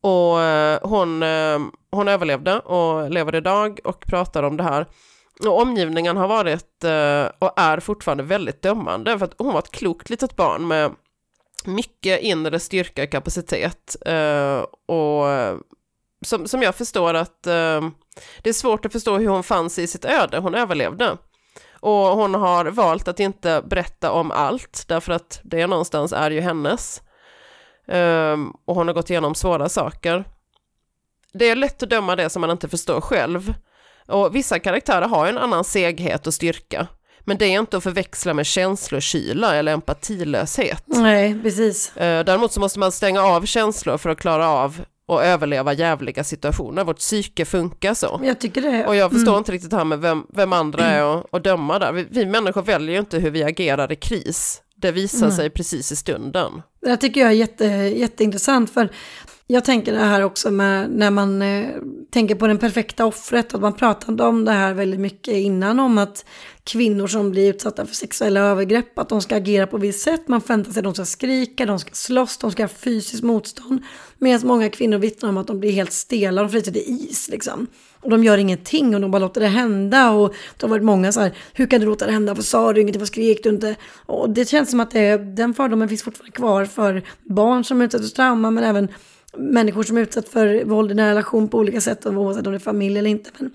[0.01, 1.59] Och eh, hon, eh,
[1.91, 4.85] hon överlevde och lever idag och pratar om det här.
[5.45, 6.83] Och omgivningen har varit
[7.39, 10.91] och är fortfarande väldigt dömande för att hon var ett klokt litet barn med
[11.65, 13.95] mycket inre styrka och kapacitet.
[14.85, 15.25] Och
[16.25, 20.05] som, som jag förstår att det är svårt att förstå hur hon fanns i sitt
[20.05, 21.17] öde, hon överlevde.
[21.83, 26.41] Och hon har valt att inte berätta om allt, därför att det någonstans är ju
[26.41, 27.01] hennes.
[27.87, 30.25] Um, och hon har gått igenom svåra saker.
[31.33, 33.53] Det är lätt att döma det som man inte förstår själv.
[34.07, 36.87] Och vissa karaktärer har en annan seghet och styrka.
[37.19, 40.83] Men det är inte att förväxla med känslokyla eller empatilöshet.
[40.85, 41.93] Nej, precis.
[41.95, 46.23] Uh, däremot så måste man stänga av känslor för att klara av och överleva jävliga
[46.23, 46.83] situationer.
[46.83, 48.21] Vårt psyke funkar så.
[48.23, 48.87] Jag tycker det.
[48.87, 49.37] Och jag förstår mm.
[49.37, 51.91] inte riktigt det här med vem, vem andra är att döma där.
[51.91, 54.61] Vi, vi människor väljer ju inte hur vi agerar i kris.
[54.75, 55.31] Det visar mm.
[55.31, 56.61] sig precis i stunden.
[56.81, 58.89] Det tycker jag är jätte, jätteintressant för
[59.47, 61.67] jag tänker det här också med när man eh,
[62.11, 63.53] tänker på den perfekta offret.
[63.53, 66.25] Att man pratade om det här väldigt mycket innan om att
[66.63, 70.27] kvinnor som blir utsatta för sexuella övergrepp, att de ska agera på visst sätt.
[70.27, 73.81] Man förväntar sig att de ska skrika, de ska slåss, de ska ha fysiskt motstånd.
[74.23, 77.67] Medan många kvinnor vittnar om att de blir helt stela, de fryser till is liksom.
[77.99, 80.11] Och de gör ingenting och de bara låter det hända.
[80.11, 82.33] Och det har varit många så här, hur kan du låta det hända?
[82.33, 82.99] Vad sa du ingenting?
[82.99, 83.75] Vad skrek du inte?
[84.05, 88.09] Och det känns som att det, den fördomen finns fortfarande kvar för barn som utsätts
[88.09, 88.87] för trauma, men även
[89.37, 92.59] människor som utsätts för våld i nära relation på olika sätt, oavsett om det är
[92.59, 93.29] familj eller inte.
[93.39, 93.51] Men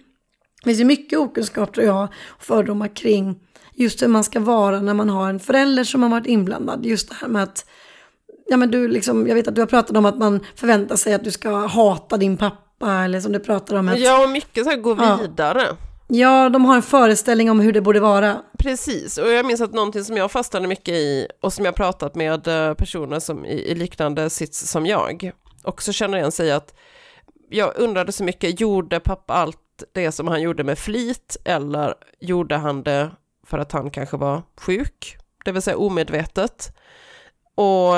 [0.62, 3.40] det finns ju mycket okunskap tror jag, och fördomar kring
[3.74, 6.86] just hur man ska vara när man har en förälder som har varit inblandad.
[6.86, 7.66] Just det här med att,
[8.48, 11.14] ja men du liksom, jag vet att du har pratat om att man förväntar sig
[11.14, 14.00] att du ska hata din pappa, eller som du pratar om att...
[14.00, 15.18] Ja, och mycket så här gå ja.
[15.22, 15.62] vidare.
[16.08, 18.36] Ja, de har en föreställning om hur det borde vara.
[18.58, 22.14] Precis, och jag minns att någonting som jag fastnade mycket i och som jag pratat
[22.14, 25.32] med eh, personer som i, i liknande sits som jag
[25.62, 26.74] också känner igen sig att
[27.50, 29.58] jag undrade så mycket, gjorde pappa allt
[29.92, 33.10] det som han gjorde med flit eller gjorde han det
[33.46, 36.76] för att han kanske var sjuk, det vill säga omedvetet?
[37.54, 37.94] Och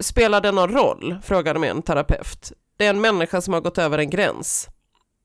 [0.00, 2.52] spelar det någon roll, frågade mig en terapeut.
[2.76, 4.68] Det är en människa som har gått över en gräns.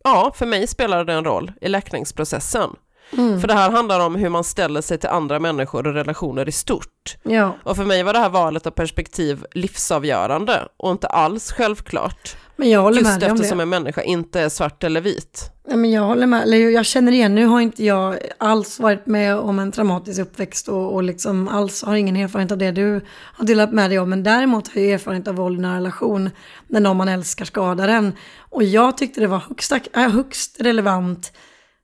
[0.04, 2.70] Ja, för mig spelar det en roll i läkningsprocessen.
[3.18, 3.42] Mm.
[3.42, 6.52] För det här handlar om hur man ställer sig till andra människor och relationer i
[6.52, 7.18] stort.
[7.24, 7.56] Ja.
[7.64, 12.38] Och för mig var det här valet av perspektiv livsavgörande och inte alls självklart.
[12.60, 13.62] Men jag håller Just med dig eftersom det.
[13.62, 15.52] en människa inte är svart eller vit.
[15.68, 19.06] Ja, men jag håller med, eller jag känner igen, nu har inte jag alls varit
[19.06, 23.02] med om en traumatisk uppväxt och, och liksom alls har ingen erfarenhet av det du
[23.10, 24.10] har delat med dig om.
[24.10, 26.30] Men däremot har jag erfarenhet av våld i en relation
[26.68, 28.14] när någon man älskar skadar en.
[28.50, 31.32] Och jag tyckte det var högst, högst relevant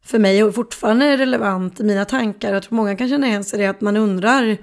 [0.05, 2.53] för mig och fortfarande är relevant i mina tankar.
[2.53, 4.57] Jag tror många kan känna igen sig det att man undrar,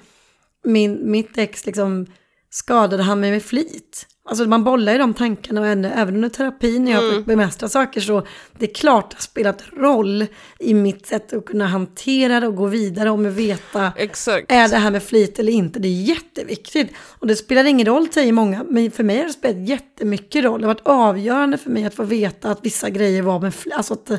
[0.65, 2.07] min, mitt ex liksom,
[2.51, 4.07] skadade han mig med flit?
[4.25, 7.17] Alltså man bollar ju de tankarna och även under terapin när jag mm.
[7.17, 8.27] fick bemästra saker så
[8.59, 10.27] det är klart det har spelat roll
[10.59, 14.53] i mitt sätt att kunna hantera det och gå vidare och med veta Exakt.
[14.53, 15.79] är det här med flit eller inte.
[15.79, 16.91] Det är jätteviktigt.
[17.19, 20.61] Och det spelar ingen roll säger många, men för mig har det spelat jättemycket roll.
[20.61, 23.75] Det har varit avgörande för mig att få veta att vissa grejer var med flit,
[23.75, 24.11] alltså att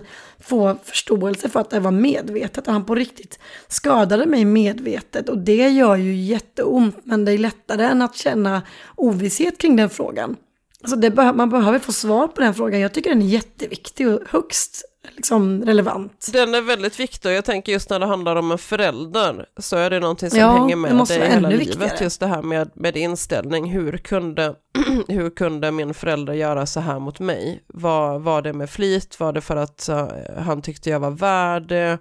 [0.43, 2.67] få förståelse för att det var medvetet.
[2.67, 7.37] Och han på riktigt skadade mig medvetet och det gör ju jätteont men det är
[7.37, 8.61] lättare än att känna
[8.95, 10.35] ovisshet kring den frågan.
[10.81, 12.79] Alltså be man behöver få svar på den frågan.
[12.79, 16.29] Jag tycker den är jätteviktig och högst liksom, relevant.
[16.33, 19.75] Den är väldigt viktig och jag tänker just när det handlar om en förälder så
[19.75, 21.67] är det någonting som ja, hänger med dig hela livet.
[21.67, 21.97] Viktigare.
[22.01, 23.71] Just det här med, med inställning.
[23.71, 24.55] Hur kunde,
[25.07, 27.63] hur kunde min förälder göra så här mot mig?
[27.67, 29.19] Var, var det med flit?
[29.19, 31.97] Var det för att uh, han tyckte jag var värd det?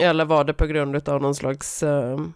[0.00, 1.82] Eller var det på grund av någon slags...
[1.82, 1.88] Uh...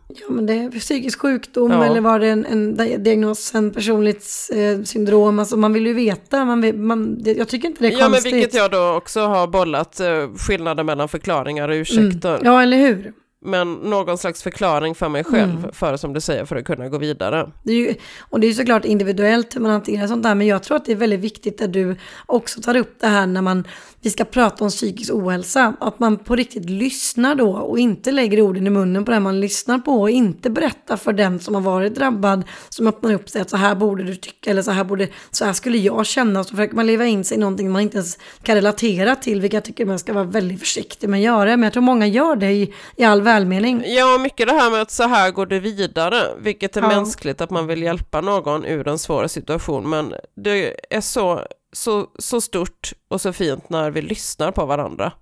[0.09, 1.85] Ja, men det är psykisk sjukdom ja.
[1.85, 5.39] eller var det en, en diagnos, en personligt eh, syndrom?
[5.39, 8.07] Alltså man vill ju veta, man vill, man, det, jag tycker inte det är ja,
[8.07, 8.25] konstigt.
[8.25, 12.35] Ja, men vilket jag då också har bollat, eh, skillnaden mellan förklaringar och ursäkter.
[12.35, 12.47] Mm.
[12.47, 13.13] Ja, eller hur?
[13.43, 15.73] Men någon slags förklaring för mig själv, mm.
[15.73, 17.51] för som du säger, för att kunna gå vidare.
[17.63, 20.63] Det ju, och det är ju såklart individuellt hur man hanterar sånt där, men jag
[20.63, 23.67] tror att det är väldigt viktigt att du också tar upp det här när man,
[24.01, 28.41] vi ska prata om psykisk ohälsa, att man på riktigt lyssnar då och inte lägger
[28.41, 31.63] orden i munnen på den man lyssnar på och inte berättar för den som har
[31.63, 34.85] varit drabbad, som öppnar upp sig att så här borde du tycka eller så här
[34.85, 37.83] borde, så här skulle jag känna, så försöker man leva in sig i någonting man
[37.83, 41.25] inte ens kan relatera till, vilket jag tycker man ska vara väldigt försiktig med att
[41.25, 43.83] göra, men jag tror många gör det i, i all välmening.
[43.87, 46.89] Ja, mycket det här med att så här går det vidare, vilket är ja.
[46.89, 52.07] mänskligt att man vill hjälpa någon ur en svår situation, men det är så, så,
[52.19, 55.13] så stort och så fint när vi lyssnar på varandra.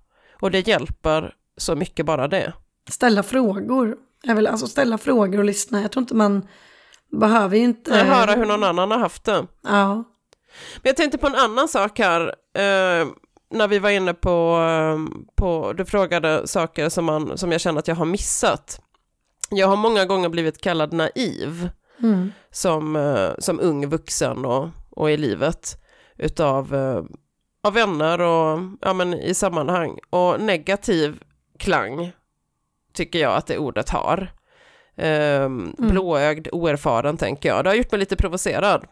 [0.41, 2.53] Och det hjälper så mycket bara det.
[2.89, 5.81] Ställa frågor, jag vill alltså ställa frågor och lyssna.
[5.81, 6.47] Jag tror inte man
[7.11, 7.91] behöver ju inte...
[7.91, 9.45] Jag höra hur någon annan har haft det.
[9.63, 9.93] Ja.
[10.75, 12.35] Men jag tänkte på en annan sak här.
[13.51, 17.79] När vi var inne på, ehm, på, du frågade saker som, man, som jag känner
[17.79, 18.81] att jag har missat.
[19.49, 21.69] Jag har många gånger blivit kallad naiv.
[22.03, 22.31] Mm.
[22.51, 25.81] som, eh, som ung vuxen och, och i livet
[26.17, 27.03] utav eh,
[27.63, 29.99] av vänner och ja, men i sammanhang.
[30.09, 31.23] Och negativ
[31.57, 32.11] klang
[32.93, 34.31] tycker jag att det ordet har.
[34.95, 37.63] Um, Blåögd, oerfaren tänker jag.
[37.63, 38.85] Det har gjort mig lite provocerad.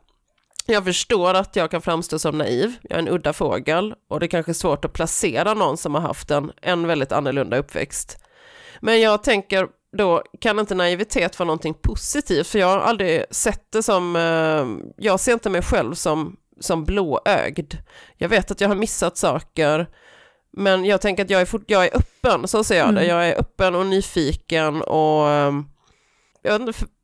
[0.73, 4.25] Jag förstår att jag kan framstå som naiv, jag är en udda fågel och det
[4.25, 8.17] är kanske svårt att placera någon som har haft en, en väldigt annorlunda uppväxt.
[8.79, 12.47] Men jag tänker då, kan inte naivitet vara någonting positivt?
[12.47, 16.85] För jag har aldrig sett det som, eh, jag ser inte mig själv som, som
[16.85, 17.73] blåögd.
[18.17, 19.87] Jag vet att jag har missat saker,
[20.51, 23.01] men jag tänker att jag är, fort, jag är öppen, så ser jag det.
[23.01, 23.09] Mm.
[23.09, 25.53] Jag är öppen och nyfiken och eh,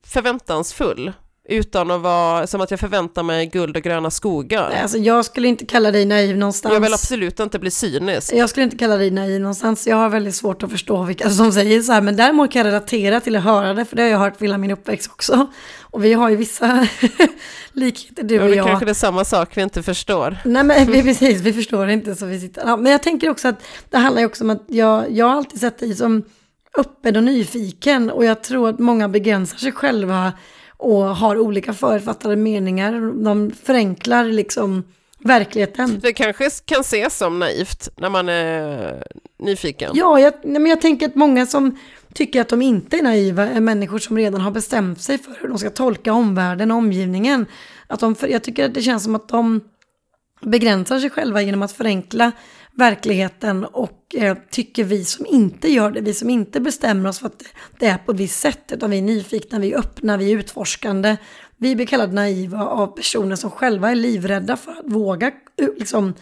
[0.05, 1.13] förväntansfull.
[1.49, 4.69] Utan att vara som att jag förväntar mig guld och gröna skogar.
[4.69, 6.73] Nej, Alltså, jag skulle inte kalla dig naiv någonstans.
[6.73, 8.33] Jag vill absolut inte bli cynisk.
[8.33, 9.87] Jag skulle inte kalla dig naiv någonstans.
[9.87, 12.01] Jag har väldigt svårt att förstå vilka som säger så här.
[12.01, 13.85] Men däremot kan jag relatera till att höra det.
[13.85, 15.47] För det har jag hört hela min uppväxt också.
[15.81, 16.87] Och vi har ju vissa
[17.73, 18.67] likheter du och det jag.
[18.67, 20.37] kanske det är samma sak vi inte förstår.
[20.45, 22.61] Nej men vi, precis, vi förstår inte så vi sitter.
[22.65, 25.35] Ja, men jag tänker också att det handlar ju också om att jag, jag har
[25.35, 26.23] alltid sett dig som
[26.77, 28.09] öppen och nyfiken.
[28.09, 30.31] Och jag tror att många begränsar sig själva
[30.83, 33.23] och har olika förutfattade meningar.
[33.23, 34.83] De förenklar liksom
[35.19, 35.99] verkligheten.
[35.99, 39.03] Det kanske kan ses som naivt när man är
[39.39, 39.91] nyfiken.
[39.93, 41.77] Ja, jag, men jag tänker att många som
[42.13, 45.49] tycker att de inte är naiva är människor som redan har bestämt sig för hur
[45.49, 47.45] de ska tolka omvärlden och omgivningen.
[47.87, 49.61] Att de, jag tycker att det känns som att de
[50.41, 52.31] begränsar sig själva genom att förenkla
[52.77, 57.27] verkligheten och eh, tycker vi som inte gör det, vi som inte bestämmer oss för
[57.27, 57.43] att
[57.79, 60.37] det är på ett visst sätt, utan vi är nyfikna, vi är öppna, vi är
[60.37, 61.17] utforskande.
[61.57, 66.13] Vi blir kallade naiva av personer som själva är livrädda för att våga eh, liksom,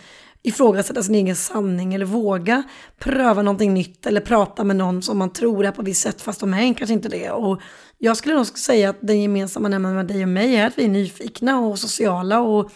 [0.43, 2.63] ifrågasätta sin egen sanning eller våga
[2.99, 6.21] pröva någonting nytt eller prata med någon som man tror är på ett visst sätt
[6.21, 7.31] fast de är kanske inte det.
[7.31, 7.61] Och
[7.97, 10.83] jag skulle nog säga att den gemensamma nämnaren med dig och mig är att vi
[10.83, 12.71] är nyfikna och sociala och,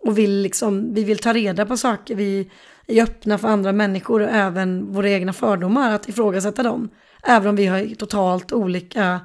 [0.00, 2.14] och vill liksom, vi vill ta reda på saker.
[2.14, 2.50] Vi
[2.86, 6.88] är öppna för andra människor och även våra egna fördomar att ifrågasätta dem.
[7.22, 9.20] Även om vi har totalt olika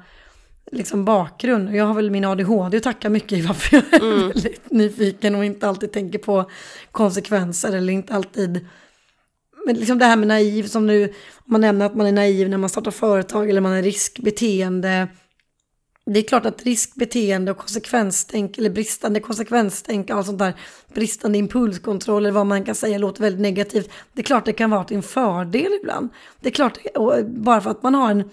[0.72, 1.74] liksom bakgrund.
[1.74, 5.44] Jag har väl min ADHD att tacka mycket i varför jag är väldigt nyfiken och
[5.44, 6.50] inte alltid tänker på
[6.90, 8.66] konsekvenser eller inte alltid
[9.66, 11.12] men liksom det här med naiv som nu,
[11.44, 15.08] man nämner att man är naiv när man startar företag eller man är riskbeteende.
[16.04, 20.54] Det är klart att riskbeteende och konsekvenstänk eller bristande konsekvenstänk och allt sånt där,
[20.94, 23.90] bristande impulskontroll eller vad man kan säga låter väldigt negativt.
[24.12, 26.08] Det är klart det kan vara till en fördel ibland.
[26.40, 28.30] Det är klart, eh, bara för att man har en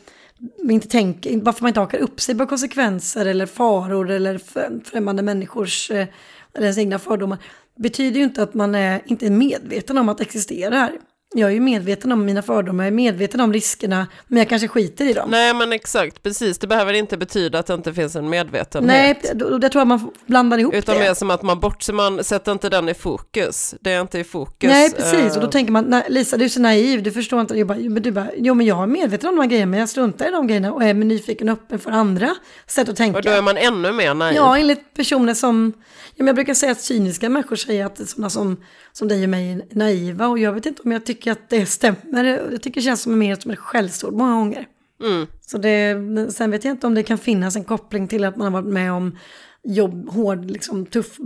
[0.69, 4.37] inte tänker, bara för att man inte hakar upp sig på konsekvenser eller faror eller
[4.83, 6.07] främmande människors eh,
[6.53, 7.37] eller ens egna fördomar
[7.75, 10.91] betyder ju inte att man är, inte är medveten om att det existerar.
[11.35, 14.67] Jag är ju medveten om mina fördomar, jag är medveten om riskerna, men jag kanske
[14.67, 15.29] skiter i dem.
[15.31, 16.57] Nej men exakt, precis.
[16.57, 18.87] Det behöver inte betyda att det inte finns en medvetenhet.
[19.23, 21.01] Nej, då, då tror jag man blandar ihop Utan det.
[21.01, 23.75] mer som att man bortser, man sätter inte den i fokus.
[23.81, 24.69] Det är inte i fokus.
[24.69, 25.35] Nej, precis.
[25.35, 27.55] Och då eh, tänker man, nej, Lisa du är så naiv, du förstår inte.
[27.55, 29.79] Jag bara, men du bara, jo men jag är medveten om de här grejerna, men
[29.79, 32.35] jag struntar i de grejerna och är nyfiken och öppen för andra
[32.67, 33.17] sätt att tänka.
[33.17, 34.35] Och då är man ännu mer naiv.
[34.35, 38.29] Ja, enligt personer som, ja, men jag brukar säga att cyniska människor säger att sådana
[38.29, 38.63] som,
[38.93, 41.65] som dig och mig är naiva och jag vet inte om jag tycker att det
[41.65, 42.23] stämmer.
[42.51, 44.67] Jag tycker det känns som mer som ett skällsord många gånger.
[45.03, 45.27] Mm.
[45.41, 45.97] Så det,
[46.33, 48.73] sen vet jag inte om det kan finnas en koppling till att man har varit
[48.73, 49.17] med om
[49.63, 51.17] jobb, hård, liksom tuff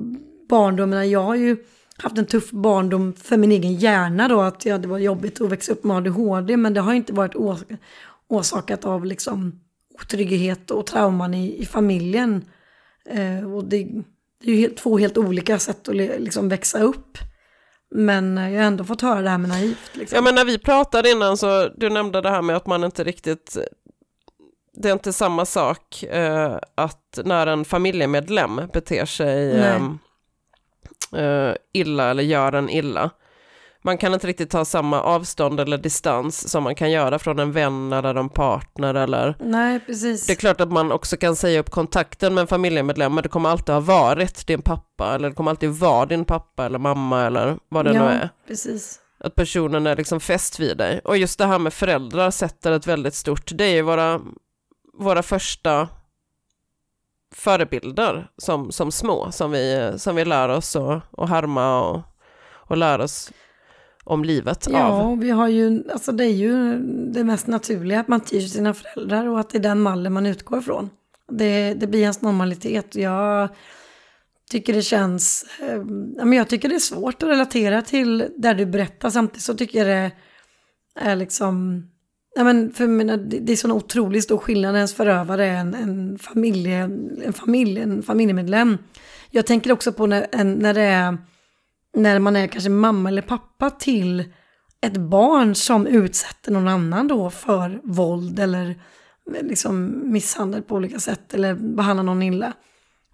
[0.49, 0.89] barndom.
[0.89, 1.57] Men jag har ju
[1.97, 5.51] haft en tuff barndom för min egen hjärna då, att ja, det var jobbigt att
[5.51, 7.77] växa upp med ADHD, men det har inte varit ås-
[8.27, 9.59] orsakat av liksom
[10.01, 12.45] otrygghet och trauman i, i familjen.
[13.09, 13.77] Eh, och det,
[14.43, 17.17] det är ju helt, två helt olika sätt att liksom växa upp.
[17.95, 19.91] Men eh, jag har ändå fått höra det här med naivt.
[19.95, 20.15] Liksom.
[20.15, 23.03] Ja men när vi pratade innan så, du nämnde det här med att man inte
[23.03, 23.57] riktigt,
[24.73, 29.79] det är inte samma sak eh, att när en familjemedlem beter sig Nej.
[31.13, 33.09] eh, eh, illa eller gör en illa.
[33.85, 37.51] Man kan inte riktigt ta samma avstånd eller distans som man kan göra från en
[37.51, 40.27] vän eller en partner eller Nej, precis.
[40.27, 43.29] det är klart att man också kan säga upp kontakten med en familjemedlem, men det
[43.29, 47.25] kommer alltid ha varit din pappa, eller det kommer alltid vara din pappa eller mamma
[47.25, 48.29] eller vad det ja, nu är.
[48.47, 48.99] precis.
[49.19, 51.01] Att personen är liksom fäst vid dig.
[51.03, 54.21] Och just det här med föräldrar sätter ett väldigt stort, det är ju våra,
[54.99, 55.87] våra första
[57.35, 62.01] förebilder som, som små, som vi, som vi lär oss att att härma och,
[62.51, 63.31] och lär oss
[64.03, 65.19] om livet Ja, av.
[65.19, 66.77] vi har ju, alltså det är ju
[67.13, 70.25] det mest naturliga att man tyr sina föräldrar och att det är den mallen man
[70.25, 70.89] utgår ifrån.
[71.31, 72.95] Det, det blir ens normalitet.
[72.95, 73.49] Jag
[74.51, 79.09] tycker det känns, eh, jag tycker det är svårt att relatera till där du berättar.
[79.09, 80.11] Samtidigt så tycker jag det
[80.95, 81.83] är liksom
[82.35, 86.19] Ja, men för menar, det, är sån otroligt stor skillnad ens förövare är en, en,
[86.19, 86.77] familje,
[87.25, 88.77] en, familj, en familjemedlem.
[89.29, 91.17] Jag tänker också på när, en, när, det är,
[91.93, 94.23] när man är kanske mamma eller pappa till
[94.81, 98.69] ett barn som utsätter någon annan då för våld eller
[99.35, 102.53] eh, liksom misshandel på olika sätt eller behandlar någon illa.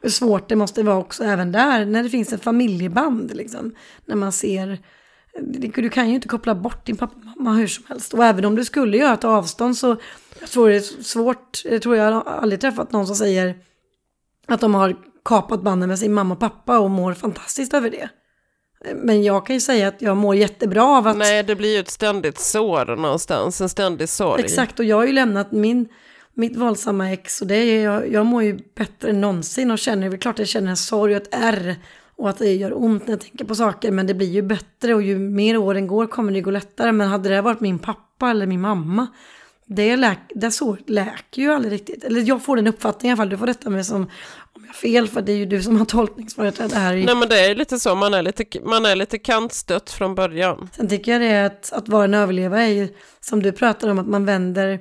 [0.01, 3.75] Hur svårt det måste vara också även där när det finns ett familjeband liksom.
[4.05, 4.71] När man ser
[5.33, 8.13] eh, du kan ju inte koppla bort din pappa och mamma hur som helst.
[8.13, 9.97] Och även om du skulle göra ett avstånd så
[10.39, 13.55] jag tror det är svårt, jag tror jag har aldrig träffat någon som säger
[14.47, 18.09] att de har kapat banden med sin mamma och pappa och mår fantastiskt över det.
[18.95, 21.17] Men jag kan ju säga att jag mår jättebra av att...
[21.17, 24.43] Nej, det blir ju ett ständigt sår någonstans, en ständig sorg.
[24.43, 25.87] Exakt, och jag har ju lämnat min,
[26.33, 30.09] mitt våldsamma ex och det är, jag, jag mår ju bättre än någonsin och känner,
[30.09, 31.75] det är klart jag känner en sorg och ett ärr
[32.15, 34.93] och att det gör ont när jag tänker på saker, men det blir ju bättre
[34.93, 36.91] och ju mer åren går kommer det gå lättare.
[36.91, 39.07] Men hade det varit min pappa eller min mamma,
[39.65, 42.03] det, läk, det så läker ju aldrig riktigt.
[42.03, 44.09] Eller jag får den uppfattningen i alla fall, du får rätta mig som
[44.73, 46.93] fel, för det är ju du som har tolkningsföreträde här.
[46.93, 50.69] Nej men det är lite så, man är lite, man är lite kantstött från början.
[50.75, 52.87] Sen tycker jag det är att, att vara en överlevare är ju,
[53.19, 54.79] som du pratar om, att man vänder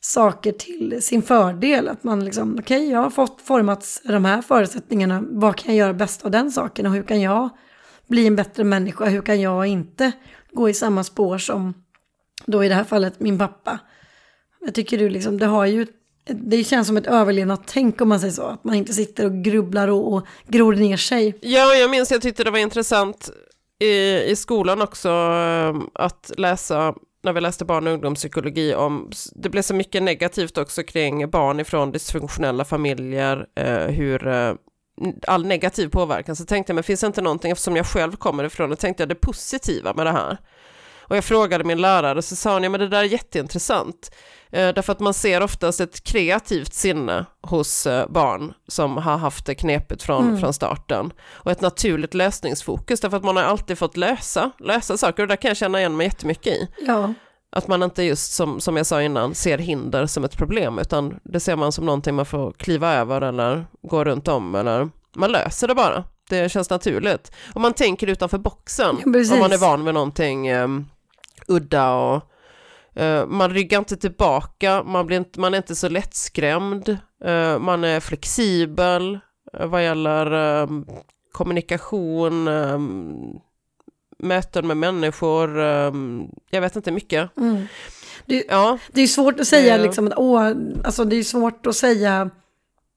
[0.00, 1.88] saker till sin fördel.
[1.88, 5.24] Att man liksom, okej, okay, jag har fått formats de här förutsättningarna.
[5.30, 7.50] Vad kan jag göra bäst av den saken och hur kan jag
[8.08, 9.04] bli en bättre människa?
[9.04, 10.12] Hur kan jag inte
[10.52, 11.74] gå i samma spår som
[12.46, 13.78] då i det här fallet min pappa?
[14.60, 15.86] Jag tycker du liksom, det har ju,
[16.24, 18.42] det känns som ett överlevnadstänk om man säger så.
[18.42, 21.38] Att man inte sitter och grubblar och, och gror ner sig.
[21.40, 23.30] Ja, jag minns, jag tyckte det var intressant
[23.78, 29.48] i, i skolan också ehm, att läsa när vi läste barn och ungdomspsykologi om, det
[29.48, 34.54] blev så mycket negativt också kring barn ifrån dysfunktionella familjer, eh, hur eh,
[35.26, 38.44] all negativ påverkan, så tänkte jag, men finns det inte någonting, eftersom jag själv kommer
[38.44, 40.38] ifrån, då tänkte jag det positiva med det här.
[41.10, 44.14] Och jag frågade min lärare, så sa hon, ja men det där är jätteintressant,
[44.50, 49.46] eh, därför att man ser oftast ett kreativt sinne hos eh, barn som har haft
[49.46, 50.40] det knepigt från, mm.
[50.40, 55.22] från starten, och ett naturligt lösningsfokus, därför att man har alltid fått lösa, lösa saker,
[55.22, 56.68] och det kan jag känna igen mig jättemycket i.
[56.86, 57.14] Ja.
[57.52, 61.20] Att man inte just som, som jag sa innan ser hinder som ett problem utan
[61.22, 65.32] det ser man som någonting man får kliva över eller gå runt om eller man
[65.32, 66.04] löser det bara.
[66.28, 67.32] Det känns naturligt.
[67.54, 70.86] Om man tänker utanför boxen, ja, om man är van vid någonting um,
[71.50, 72.22] udda och
[73.00, 76.88] uh, man ryggar inte tillbaka, man, blir inte, man är inte så lättskrämd,
[77.24, 79.18] uh, man är flexibel
[79.60, 80.32] uh, vad gäller
[80.62, 80.86] um,
[81.32, 83.40] kommunikation, um,
[84.18, 85.58] möten med människor,
[86.50, 87.36] jag vet inte mycket.
[87.36, 87.66] Mm.
[88.26, 88.78] Det, ja.
[88.92, 90.52] det är svårt att säga liksom åh,
[90.84, 92.30] alltså det är svårt att säga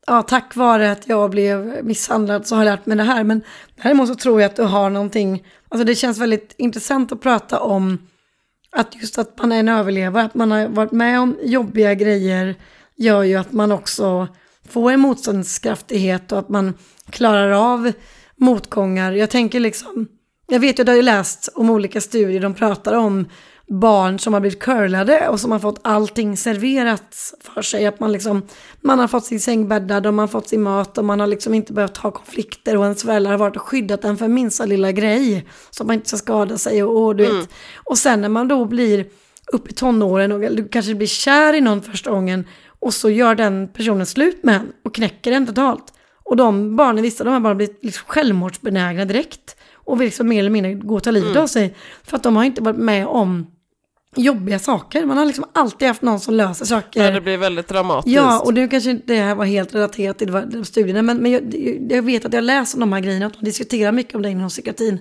[0.08, 3.24] ja, tack vare att jag blev misshandlad så har jag lärt mig det här.
[3.24, 3.42] Men
[3.84, 7.60] däremot så tror jag att du har någonting, alltså det känns väldigt intressant att prata
[7.60, 8.08] om
[8.74, 12.56] att just att man är en överlevare, att man har varit med om jobbiga grejer
[12.96, 14.28] gör ju att man också
[14.70, 16.74] får en motståndskraftighet och att man
[17.10, 17.92] klarar av
[18.36, 19.12] motgångar.
[19.12, 20.08] Jag tänker liksom,
[20.48, 23.30] jag vet ju, du har ju läst om olika studier, de pratar om
[23.80, 27.86] barn som har blivit curlade och som har fått allting serverat för sig.
[27.86, 28.42] Att man, liksom,
[28.82, 31.28] man har fått sin säng bäddad och man har fått sin mat och man har
[31.28, 34.66] liksom inte behövt ha konflikter och ens föräldrar har varit och skyddat en för minsta
[34.66, 35.48] lilla grej.
[35.72, 37.38] Så att man inte ska skada sig och, och du mm.
[37.38, 37.50] vet.
[37.84, 39.06] Och sen när man då blir
[39.54, 42.48] upp i tonåren och du kanske blir kär i någon första gången
[42.80, 45.94] och så gör den personen slut med en och knäcker den totalt.
[46.26, 50.40] Och de barnen, vissa de har bara blivit liksom självmordsbenägna direkt och vill liksom mer
[50.40, 51.44] eller mindre gå och ta livet mm.
[51.44, 51.76] av sig.
[52.04, 53.48] För att de har inte varit med om
[54.16, 55.06] jobbiga saker.
[55.06, 57.04] Man har liksom alltid haft någon som löser saker.
[57.04, 58.16] Ja, det blir väldigt dramatiskt.
[58.16, 61.56] Ja, och nu kanske inte det här var helt relaterat till studierna, men, men jag,
[61.90, 64.30] jag, vet att jag läser om de här grejerna, att de diskuterar mycket om det
[64.30, 65.00] inom psykiatrin.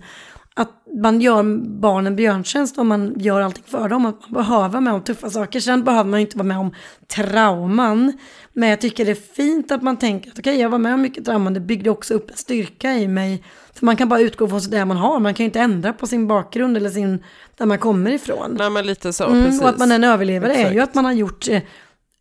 [0.55, 0.71] Att
[1.03, 1.43] man gör
[1.81, 4.07] barnen björntjänst om man gör allting för dem.
[4.07, 5.61] Att man behöver vara med om tuffa saker.
[5.61, 6.75] Sen behöver man inte vara med om
[7.15, 8.13] trauman.
[8.53, 10.95] Men jag tycker det är fint att man tänker att okej, okay, jag var med
[10.95, 11.55] om mycket trauman.
[11.55, 13.43] Det byggde också upp en styrka i mig.
[13.75, 15.21] För man kan bara utgå från det man har.
[15.21, 17.25] Man kan ju inte ändra på sin bakgrund eller sin,
[17.57, 18.57] där man kommer ifrån.
[18.59, 19.63] Nej, men lite så, mm, precis.
[19.63, 20.71] Och att man är en överlevare Exakt.
[20.71, 21.63] är ju att man har gjort eh,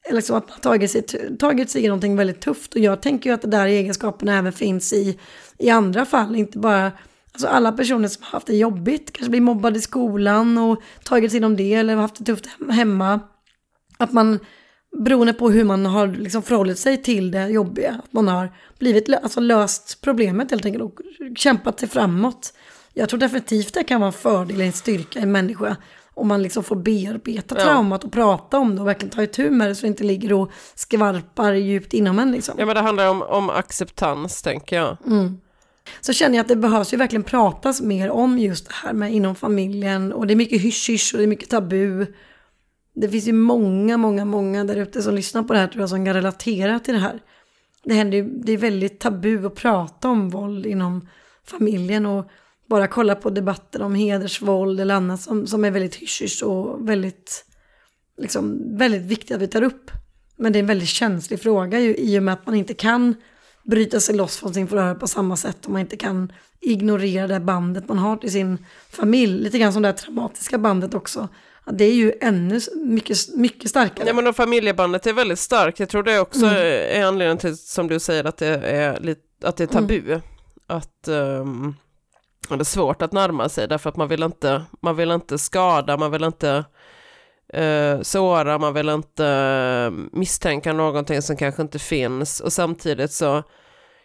[0.10, 1.04] eller så att man har tagit sig,
[1.40, 2.74] tagit sig någonting väldigt tufft.
[2.74, 5.20] Och jag tänker ju att det där egenskaperna även finns i,
[5.58, 6.36] i andra fall.
[6.36, 6.92] Inte bara
[7.34, 11.32] Alltså alla personer som har haft det jobbigt, kanske blir mobbade i skolan och tagit
[11.32, 13.20] sig igenom det eller haft det tufft hemma.
[13.98, 14.40] Att man,
[14.98, 19.14] beroende på hur man har liksom förhållit sig till det jobbiga, att man har blivit,
[19.24, 21.00] alltså löst problemet helt enkelt och
[21.36, 22.54] kämpat sig framåt.
[22.94, 25.76] Jag tror definitivt det kan vara en fördel, en styrka i en människa.
[26.14, 27.64] Om man liksom får bearbeta ja.
[27.64, 30.34] traumat och prata om det och verkligen ta itu med det så det inte ligger
[30.34, 32.32] och skvarpar djupt inom en.
[32.32, 32.56] Liksom.
[32.58, 34.98] Ja men det handlar om, om acceptans tänker jag.
[35.06, 35.38] Mm
[36.02, 39.14] så känner jag att det behövs ju verkligen pratas mer om just det här med
[39.14, 40.14] inom familjen.
[40.14, 42.06] Och det är mycket hysch-hysch och det är mycket tabu
[43.02, 45.90] det finns ju många, många, många där ute som lyssnar på det här tror jag
[45.90, 47.20] som kan relatera till det här.
[47.84, 51.08] Det, händer ju, det är väldigt tabu att prata om våld inom
[51.44, 52.26] familjen och
[52.66, 57.46] bara kolla på debatter om hedersvåld eller annat som, som är väldigt hysch och väldigt,
[58.18, 59.92] liksom, väldigt viktigt att vi tar upp.
[60.36, 63.16] Men det är en väldigt känslig fråga ju, i och med att man inte kan
[63.64, 67.40] bryta sig loss från sin förövare på samma sätt och man inte kan ignorera det
[67.40, 69.44] bandet man har till sin familj.
[69.44, 71.30] Lite grann som det här traumatiska bandet också.
[71.66, 74.08] Det är ju ännu mycket, mycket starkare.
[74.08, 75.80] Ja, men och familjebandet är väldigt starkt.
[75.80, 77.02] Jag tror det också mm.
[77.02, 80.00] är anledningen till, som du säger, att det är, lite, att det är tabu.
[80.00, 80.22] Mm.
[80.68, 81.76] Att um,
[82.50, 85.98] det är svårt att närma sig därför att man vill inte, man vill inte skada,
[85.98, 86.66] man vill inte
[87.58, 92.40] uh, såra, man vill inte uh, misstänka någonting som kanske inte finns.
[92.40, 93.44] Och samtidigt så,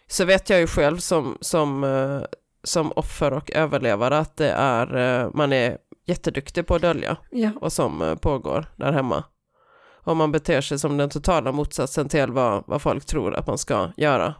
[0.07, 2.21] så vet jag ju själv som, som, uh,
[2.63, 5.77] som offer och överlevare att det är, man är
[6.07, 7.49] jätteduktig på att dölja ja.
[7.61, 9.23] vad som pågår där hemma.
[10.03, 13.57] Om man beter sig som den totala motsatsen till vad, vad folk tror att man
[13.57, 14.35] ska göra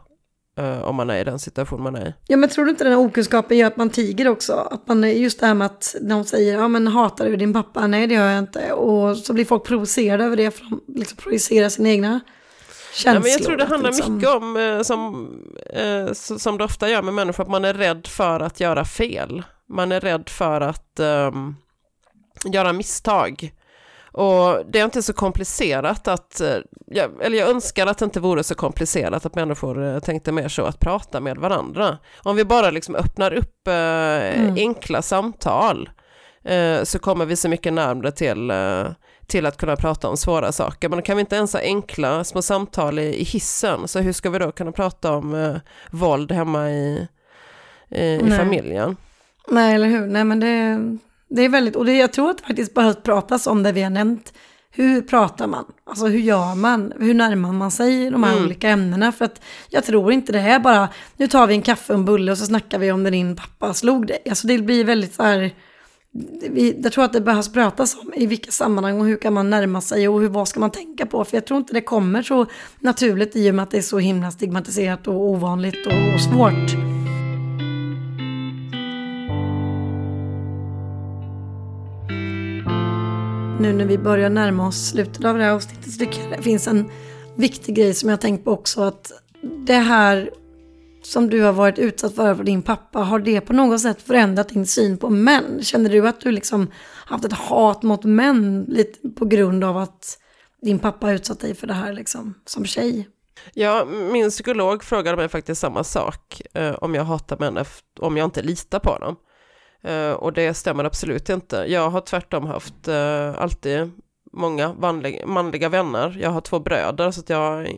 [0.60, 2.14] Uh, om man är i den situation man är i.
[2.26, 4.52] Ja men tror du inte den här okunskapen gör att man tiger också?
[4.52, 7.86] Att man, just det här med att de säger, ja men hatar du din pappa?
[7.86, 8.72] Nej det gör jag inte.
[8.72, 12.20] Och så blir folk provocerade över det för de liksom projicerar sina egna
[12.94, 13.14] känslor.
[13.14, 14.14] Ja, men jag tror det handlar liksom...
[14.14, 15.30] mycket om, eh, som,
[15.66, 19.42] eh, som det ofta gör med människor, att man är rädd för att göra fel.
[19.68, 21.56] Man är rädd för att um,
[22.44, 23.52] göra misstag.
[24.12, 26.56] Och det är inte så komplicerat att, eh,
[27.20, 30.62] eller jag önskar att det inte vore så komplicerat att människor eh, tänkte mer så
[30.62, 31.98] att prata med varandra.
[32.22, 34.54] Om vi bara liksom öppnar upp eh, mm.
[34.56, 35.90] enkla samtal
[36.84, 38.52] så kommer vi så mycket närmare till,
[39.26, 40.88] till att kunna prata om svåra saker.
[40.88, 44.30] Men kan vi inte ens ha enkla små samtal i, i hissen, så hur ska
[44.30, 45.58] vi då kunna prata om
[45.90, 47.08] våld hemma i,
[47.90, 48.96] i familjen?
[49.50, 50.06] Nej, eller hur?
[50.06, 50.78] Nej, men det,
[51.28, 53.82] det är väldigt, och det, jag tror att det faktiskt behövs pratas om det vi
[53.82, 54.32] har nämnt.
[54.70, 55.64] Hur pratar man?
[55.86, 56.92] Alltså hur gör man?
[57.00, 58.44] Hur närmar man sig de här mm.
[58.44, 59.12] olika ämnena?
[59.12, 59.40] För att
[59.70, 62.38] jag tror inte det är bara, nu tar vi en kaffe och en bulle och
[62.38, 64.18] så snackar vi om när din pappa slog dig.
[64.28, 65.54] Alltså det blir väldigt så här,
[66.50, 69.50] vi, jag tror att det behövs pratas om i vilka sammanhang och hur kan man
[69.50, 71.24] närma sig och hur, vad ska man tänka på?
[71.24, 72.46] För jag tror inte det kommer så
[72.80, 76.97] naturligt i och med att det är så himla stigmatiserat och ovanligt och, och svårt.
[83.60, 86.42] Nu när vi börjar närma oss slutet av det här avsnittet så tycker jag det
[86.42, 86.90] finns en
[87.36, 88.82] viktig grej som jag har tänkt på också.
[88.82, 89.12] Att
[89.66, 90.30] det här
[91.02, 94.48] som du har varit utsatt för av din pappa, har det på något sätt förändrat
[94.48, 95.62] din syn på män?
[95.62, 96.70] Känner du att du liksom
[97.04, 100.18] haft ett hat mot män lite på grund av att
[100.62, 103.08] din pappa har utsatt dig för det här liksom, som tjej?
[103.54, 107.64] Ja, min psykolog frågade mig faktiskt samma sak, eh, om jag hatar män,
[108.00, 109.16] om jag inte litar på dem.
[109.84, 111.56] Uh, och det stämmer absolut inte.
[111.68, 113.90] Jag har tvärtom haft uh, alltid
[114.32, 116.18] många vanliga, manliga vänner.
[116.20, 117.68] Jag har två bröder så att jag har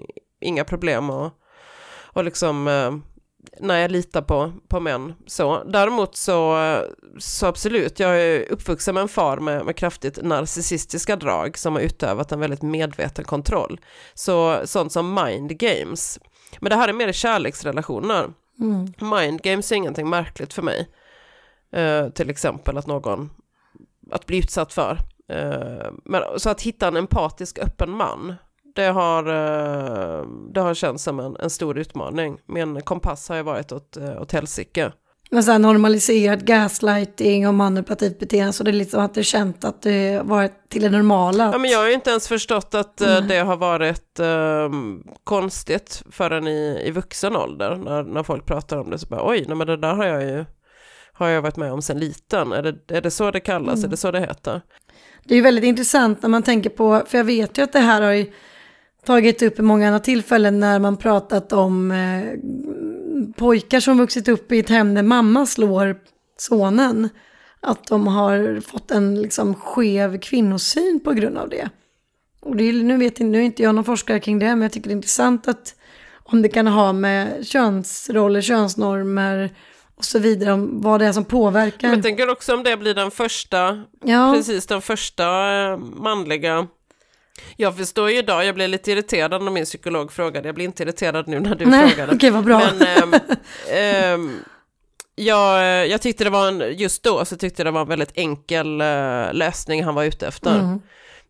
[0.41, 1.31] inga problem och,
[2.13, 2.97] och liksom uh,
[3.61, 5.15] när jag litar på, på män.
[5.27, 5.65] Så.
[5.65, 6.59] Däremot så,
[7.19, 11.81] så absolut, jag är uppvuxen med en far med, med kraftigt narcissistiska drag som har
[11.81, 13.81] utövat en väldigt medveten kontroll.
[14.15, 16.19] Så sånt som mind games.
[16.61, 18.29] Men det här är mer kärleksrelationer.
[18.61, 18.93] Mm.
[18.99, 20.89] Mind games är ingenting märkligt för mig.
[21.73, 23.31] Eh, till exempel att någon,
[24.11, 24.99] att bli utsatt för.
[25.29, 28.35] Eh, men, så att hitta en empatisk öppen man,
[28.75, 32.39] det har, eh, det har känts som en, en stor utmaning.
[32.47, 34.93] Min kompass har ju varit åt, eh, åt helsike.
[35.33, 39.65] Men här normaliserad gaslighting och manipulativt beteende, så det är lite som att du känt
[39.65, 41.51] att det varit till det normala.
[41.53, 43.29] Ja, men jag har ju inte ens förstått att mm.
[43.29, 48.91] det har varit um, konstigt förrän i, i vuxen ålder, när, när folk pratar om
[48.91, 50.45] det, så bara oj, nej, men det där har jag ju
[51.21, 52.53] har jag varit med om sedan liten.
[52.53, 53.79] Är det, är det så det kallas?
[53.79, 53.85] Mm.
[53.85, 54.61] Är det så det heter?
[55.25, 57.81] Det är ju väldigt intressant när man tänker på, för jag vet ju att det
[57.81, 58.33] här har ju
[59.07, 62.25] tagit upp i många andra tillfällen när man pratat om eh,
[63.37, 65.97] pojkar som vuxit upp i ett hem där mamma slår
[66.37, 67.09] sonen.
[67.61, 71.69] Att de har fått en liksom skev kvinnosyn på grund av det.
[72.41, 74.73] Och det är, nu, vet nu är inte jag någon forskare kring det, men jag
[74.73, 75.75] tycker det är intressant att
[76.13, 79.51] om det kan ha med könsroller, könsnormer,
[80.01, 81.89] och så vidare, om vad det är som påverkar.
[81.89, 84.33] Jag tänker också om det blir den första, ja.
[84.37, 86.67] precis den första eh, manliga
[87.57, 90.83] jag förstår ju idag, jag blev lite irriterad när min psykolog frågade, jag blir inte
[90.83, 92.13] irriterad nu när du Nej, frågade.
[92.15, 92.63] Okej, vad bra.
[92.79, 93.21] Men, ähm,
[93.69, 94.41] ähm,
[95.15, 98.81] jag, jag tyckte det var en, just då så tyckte det var en väldigt enkel
[98.81, 98.87] äh,
[99.33, 100.59] lösning han var ute efter.
[100.59, 100.81] Mm.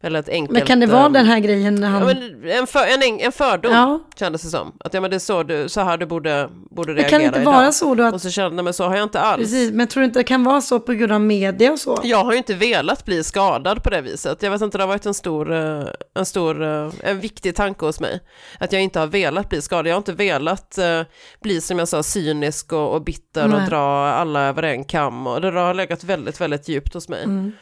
[0.03, 0.51] Ett enkelt...
[0.59, 2.03] Men kan det vara ehm, den här grejen när han...
[2.09, 4.01] Ja, en, för, en, en fördom Ja.
[4.16, 4.72] kändes det som.
[4.84, 7.20] Att ja, men det är så, du, så här du borde, borde Men reagera kan
[7.20, 7.53] det inte idag.
[7.53, 8.14] vara så då att...
[8.14, 9.42] Och så kände jag, men så har jag inte alls.
[9.42, 12.01] Precis, men tror du inte det kan vara så på grund av media och så?
[12.03, 14.42] Jag har ju inte velat bli skadad på det viset.
[14.42, 15.84] Jag vet inte, det har varit en stor, eh,
[16.14, 18.20] en stor, eh, en viktig tanke hos mig.
[18.59, 19.86] Att jag inte har velat bli skadad.
[19.86, 21.03] Jag har inte velat eh,
[21.42, 23.68] bli, som jag sa, cynisk och, och bitter och Nej.
[23.68, 25.26] dra alla över en kam.
[25.26, 27.24] Och det har legat väldigt, väldigt djupt hos mig.
[27.24, 27.53] Mm.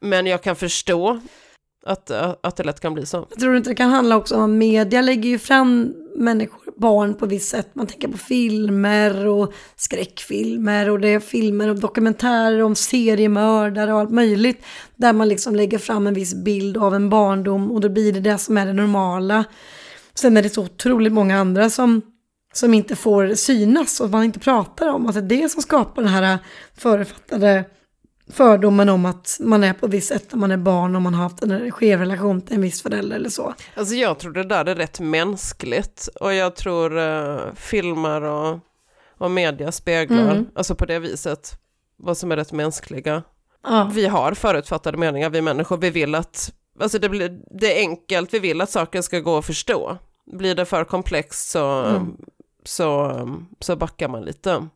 [0.00, 1.20] Men jag kan förstå
[1.86, 3.26] att, att det lätt kan bli så.
[3.30, 7.14] Jag tror inte det kan handla också om att media lägger ju fram människor, barn
[7.14, 7.68] på visst sätt.
[7.72, 14.00] Man tänker på filmer och skräckfilmer och det är filmer och dokumentärer om seriemördare och
[14.00, 14.64] allt möjligt.
[14.96, 18.20] Där man liksom lägger fram en viss bild av en barndom och då blir det
[18.20, 19.44] det som är det normala.
[20.14, 22.02] Sen är det så otroligt många andra som,
[22.52, 25.06] som inte får synas och man inte pratar om.
[25.06, 26.38] Alltså det som skapar den här
[26.76, 27.64] förutfattade
[28.30, 31.14] fördomen om att man är på ett visst sätt när man är barn och man
[31.14, 33.54] har haft en skev relation till en viss förälder eller så.
[33.74, 38.58] Alltså jag tror det där är rätt mänskligt och jag tror eh, filmer och,
[39.18, 40.46] och media speglar, Mm.
[40.54, 41.58] alltså på det viset,
[41.96, 43.22] vad som är rätt mänskliga.
[43.64, 47.80] Ja, Vi har förutfattade meningar, vi människor, vi vill att, alltså det, blir, det är
[47.80, 49.98] enkelt, vi vill att saker ska gå att förstå.
[50.32, 52.16] Blir det för komplext så, Mm.
[52.64, 53.12] så,
[53.60, 54.68] så backar man lite.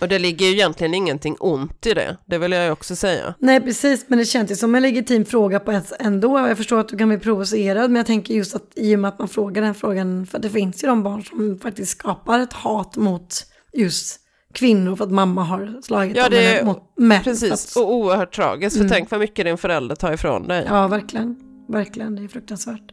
[0.00, 3.34] Och det ligger ju egentligen ingenting ont i det, det vill jag ju också säga.
[3.38, 6.38] nej precis, men det känns ju som en legitim fråga på ett ändå.
[6.38, 9.08] Jag förstår att du kan bli provocerad, men jag tänker just att i och med
[9.08, 12.52] att man frågar den frågan, för det finns ju de barn som faktiskt skapar ett
[12.52, 13.34] hat mot
[13.72, 14.20] just
[14.52, 16.30] kvinnor för att mamma har slagit Ja, dem.
[16.30, 17.22] det är- mot män.
[17.22, 18.92] Precis, att- och oerhört tragiskt, för Mm.
[18.92, 20.66] tänk vad mycket din förälder tar ifrån dig.
[20.68, 21.36] Ja, verkligen.
[21.68, 22.92] Verkligen, det är fruktansvärt.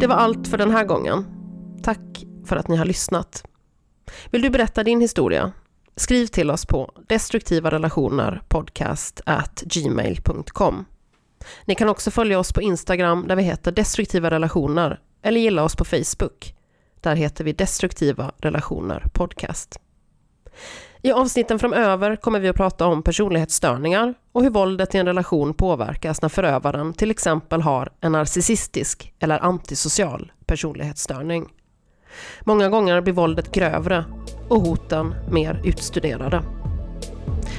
[0.00, 1.26] Det var allt för den här gången.
[1.82, 3.44] Tack för att ni har lyssnat.
[4.30, 5.52] Vill du berätta din historia?
[5.96, 10.84] Skriv till oss på destruktiva relationer podcast at gmail.com.
[11.64, 15.76] Ni kan också följa oss på Instagram där vi heter destruktiva relationer eller gilla oss
[15.76, 16.54] på Facebook.
[17.00, 19.80] Där heter vi destruktiva relationer podcast.
[21.02, 25.54] I avsnitten framöver kommer vi att prata om personlighetsstörningar och hur våldet i en relation
[25.54, 31.48] påverkas när förövaren till exempel har en narcissistisk eller antisocial personlighetsstörning.
[32.40, 34.04] Många gånger blir våldet grövre
[34.48, 36.42] och hoten mer utstuderade.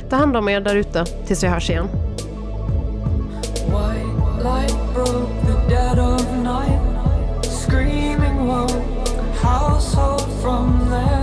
[0.09, 1.87] Ta hand om er därute tills vi hörs igen.
[9.43, 11.20] household from there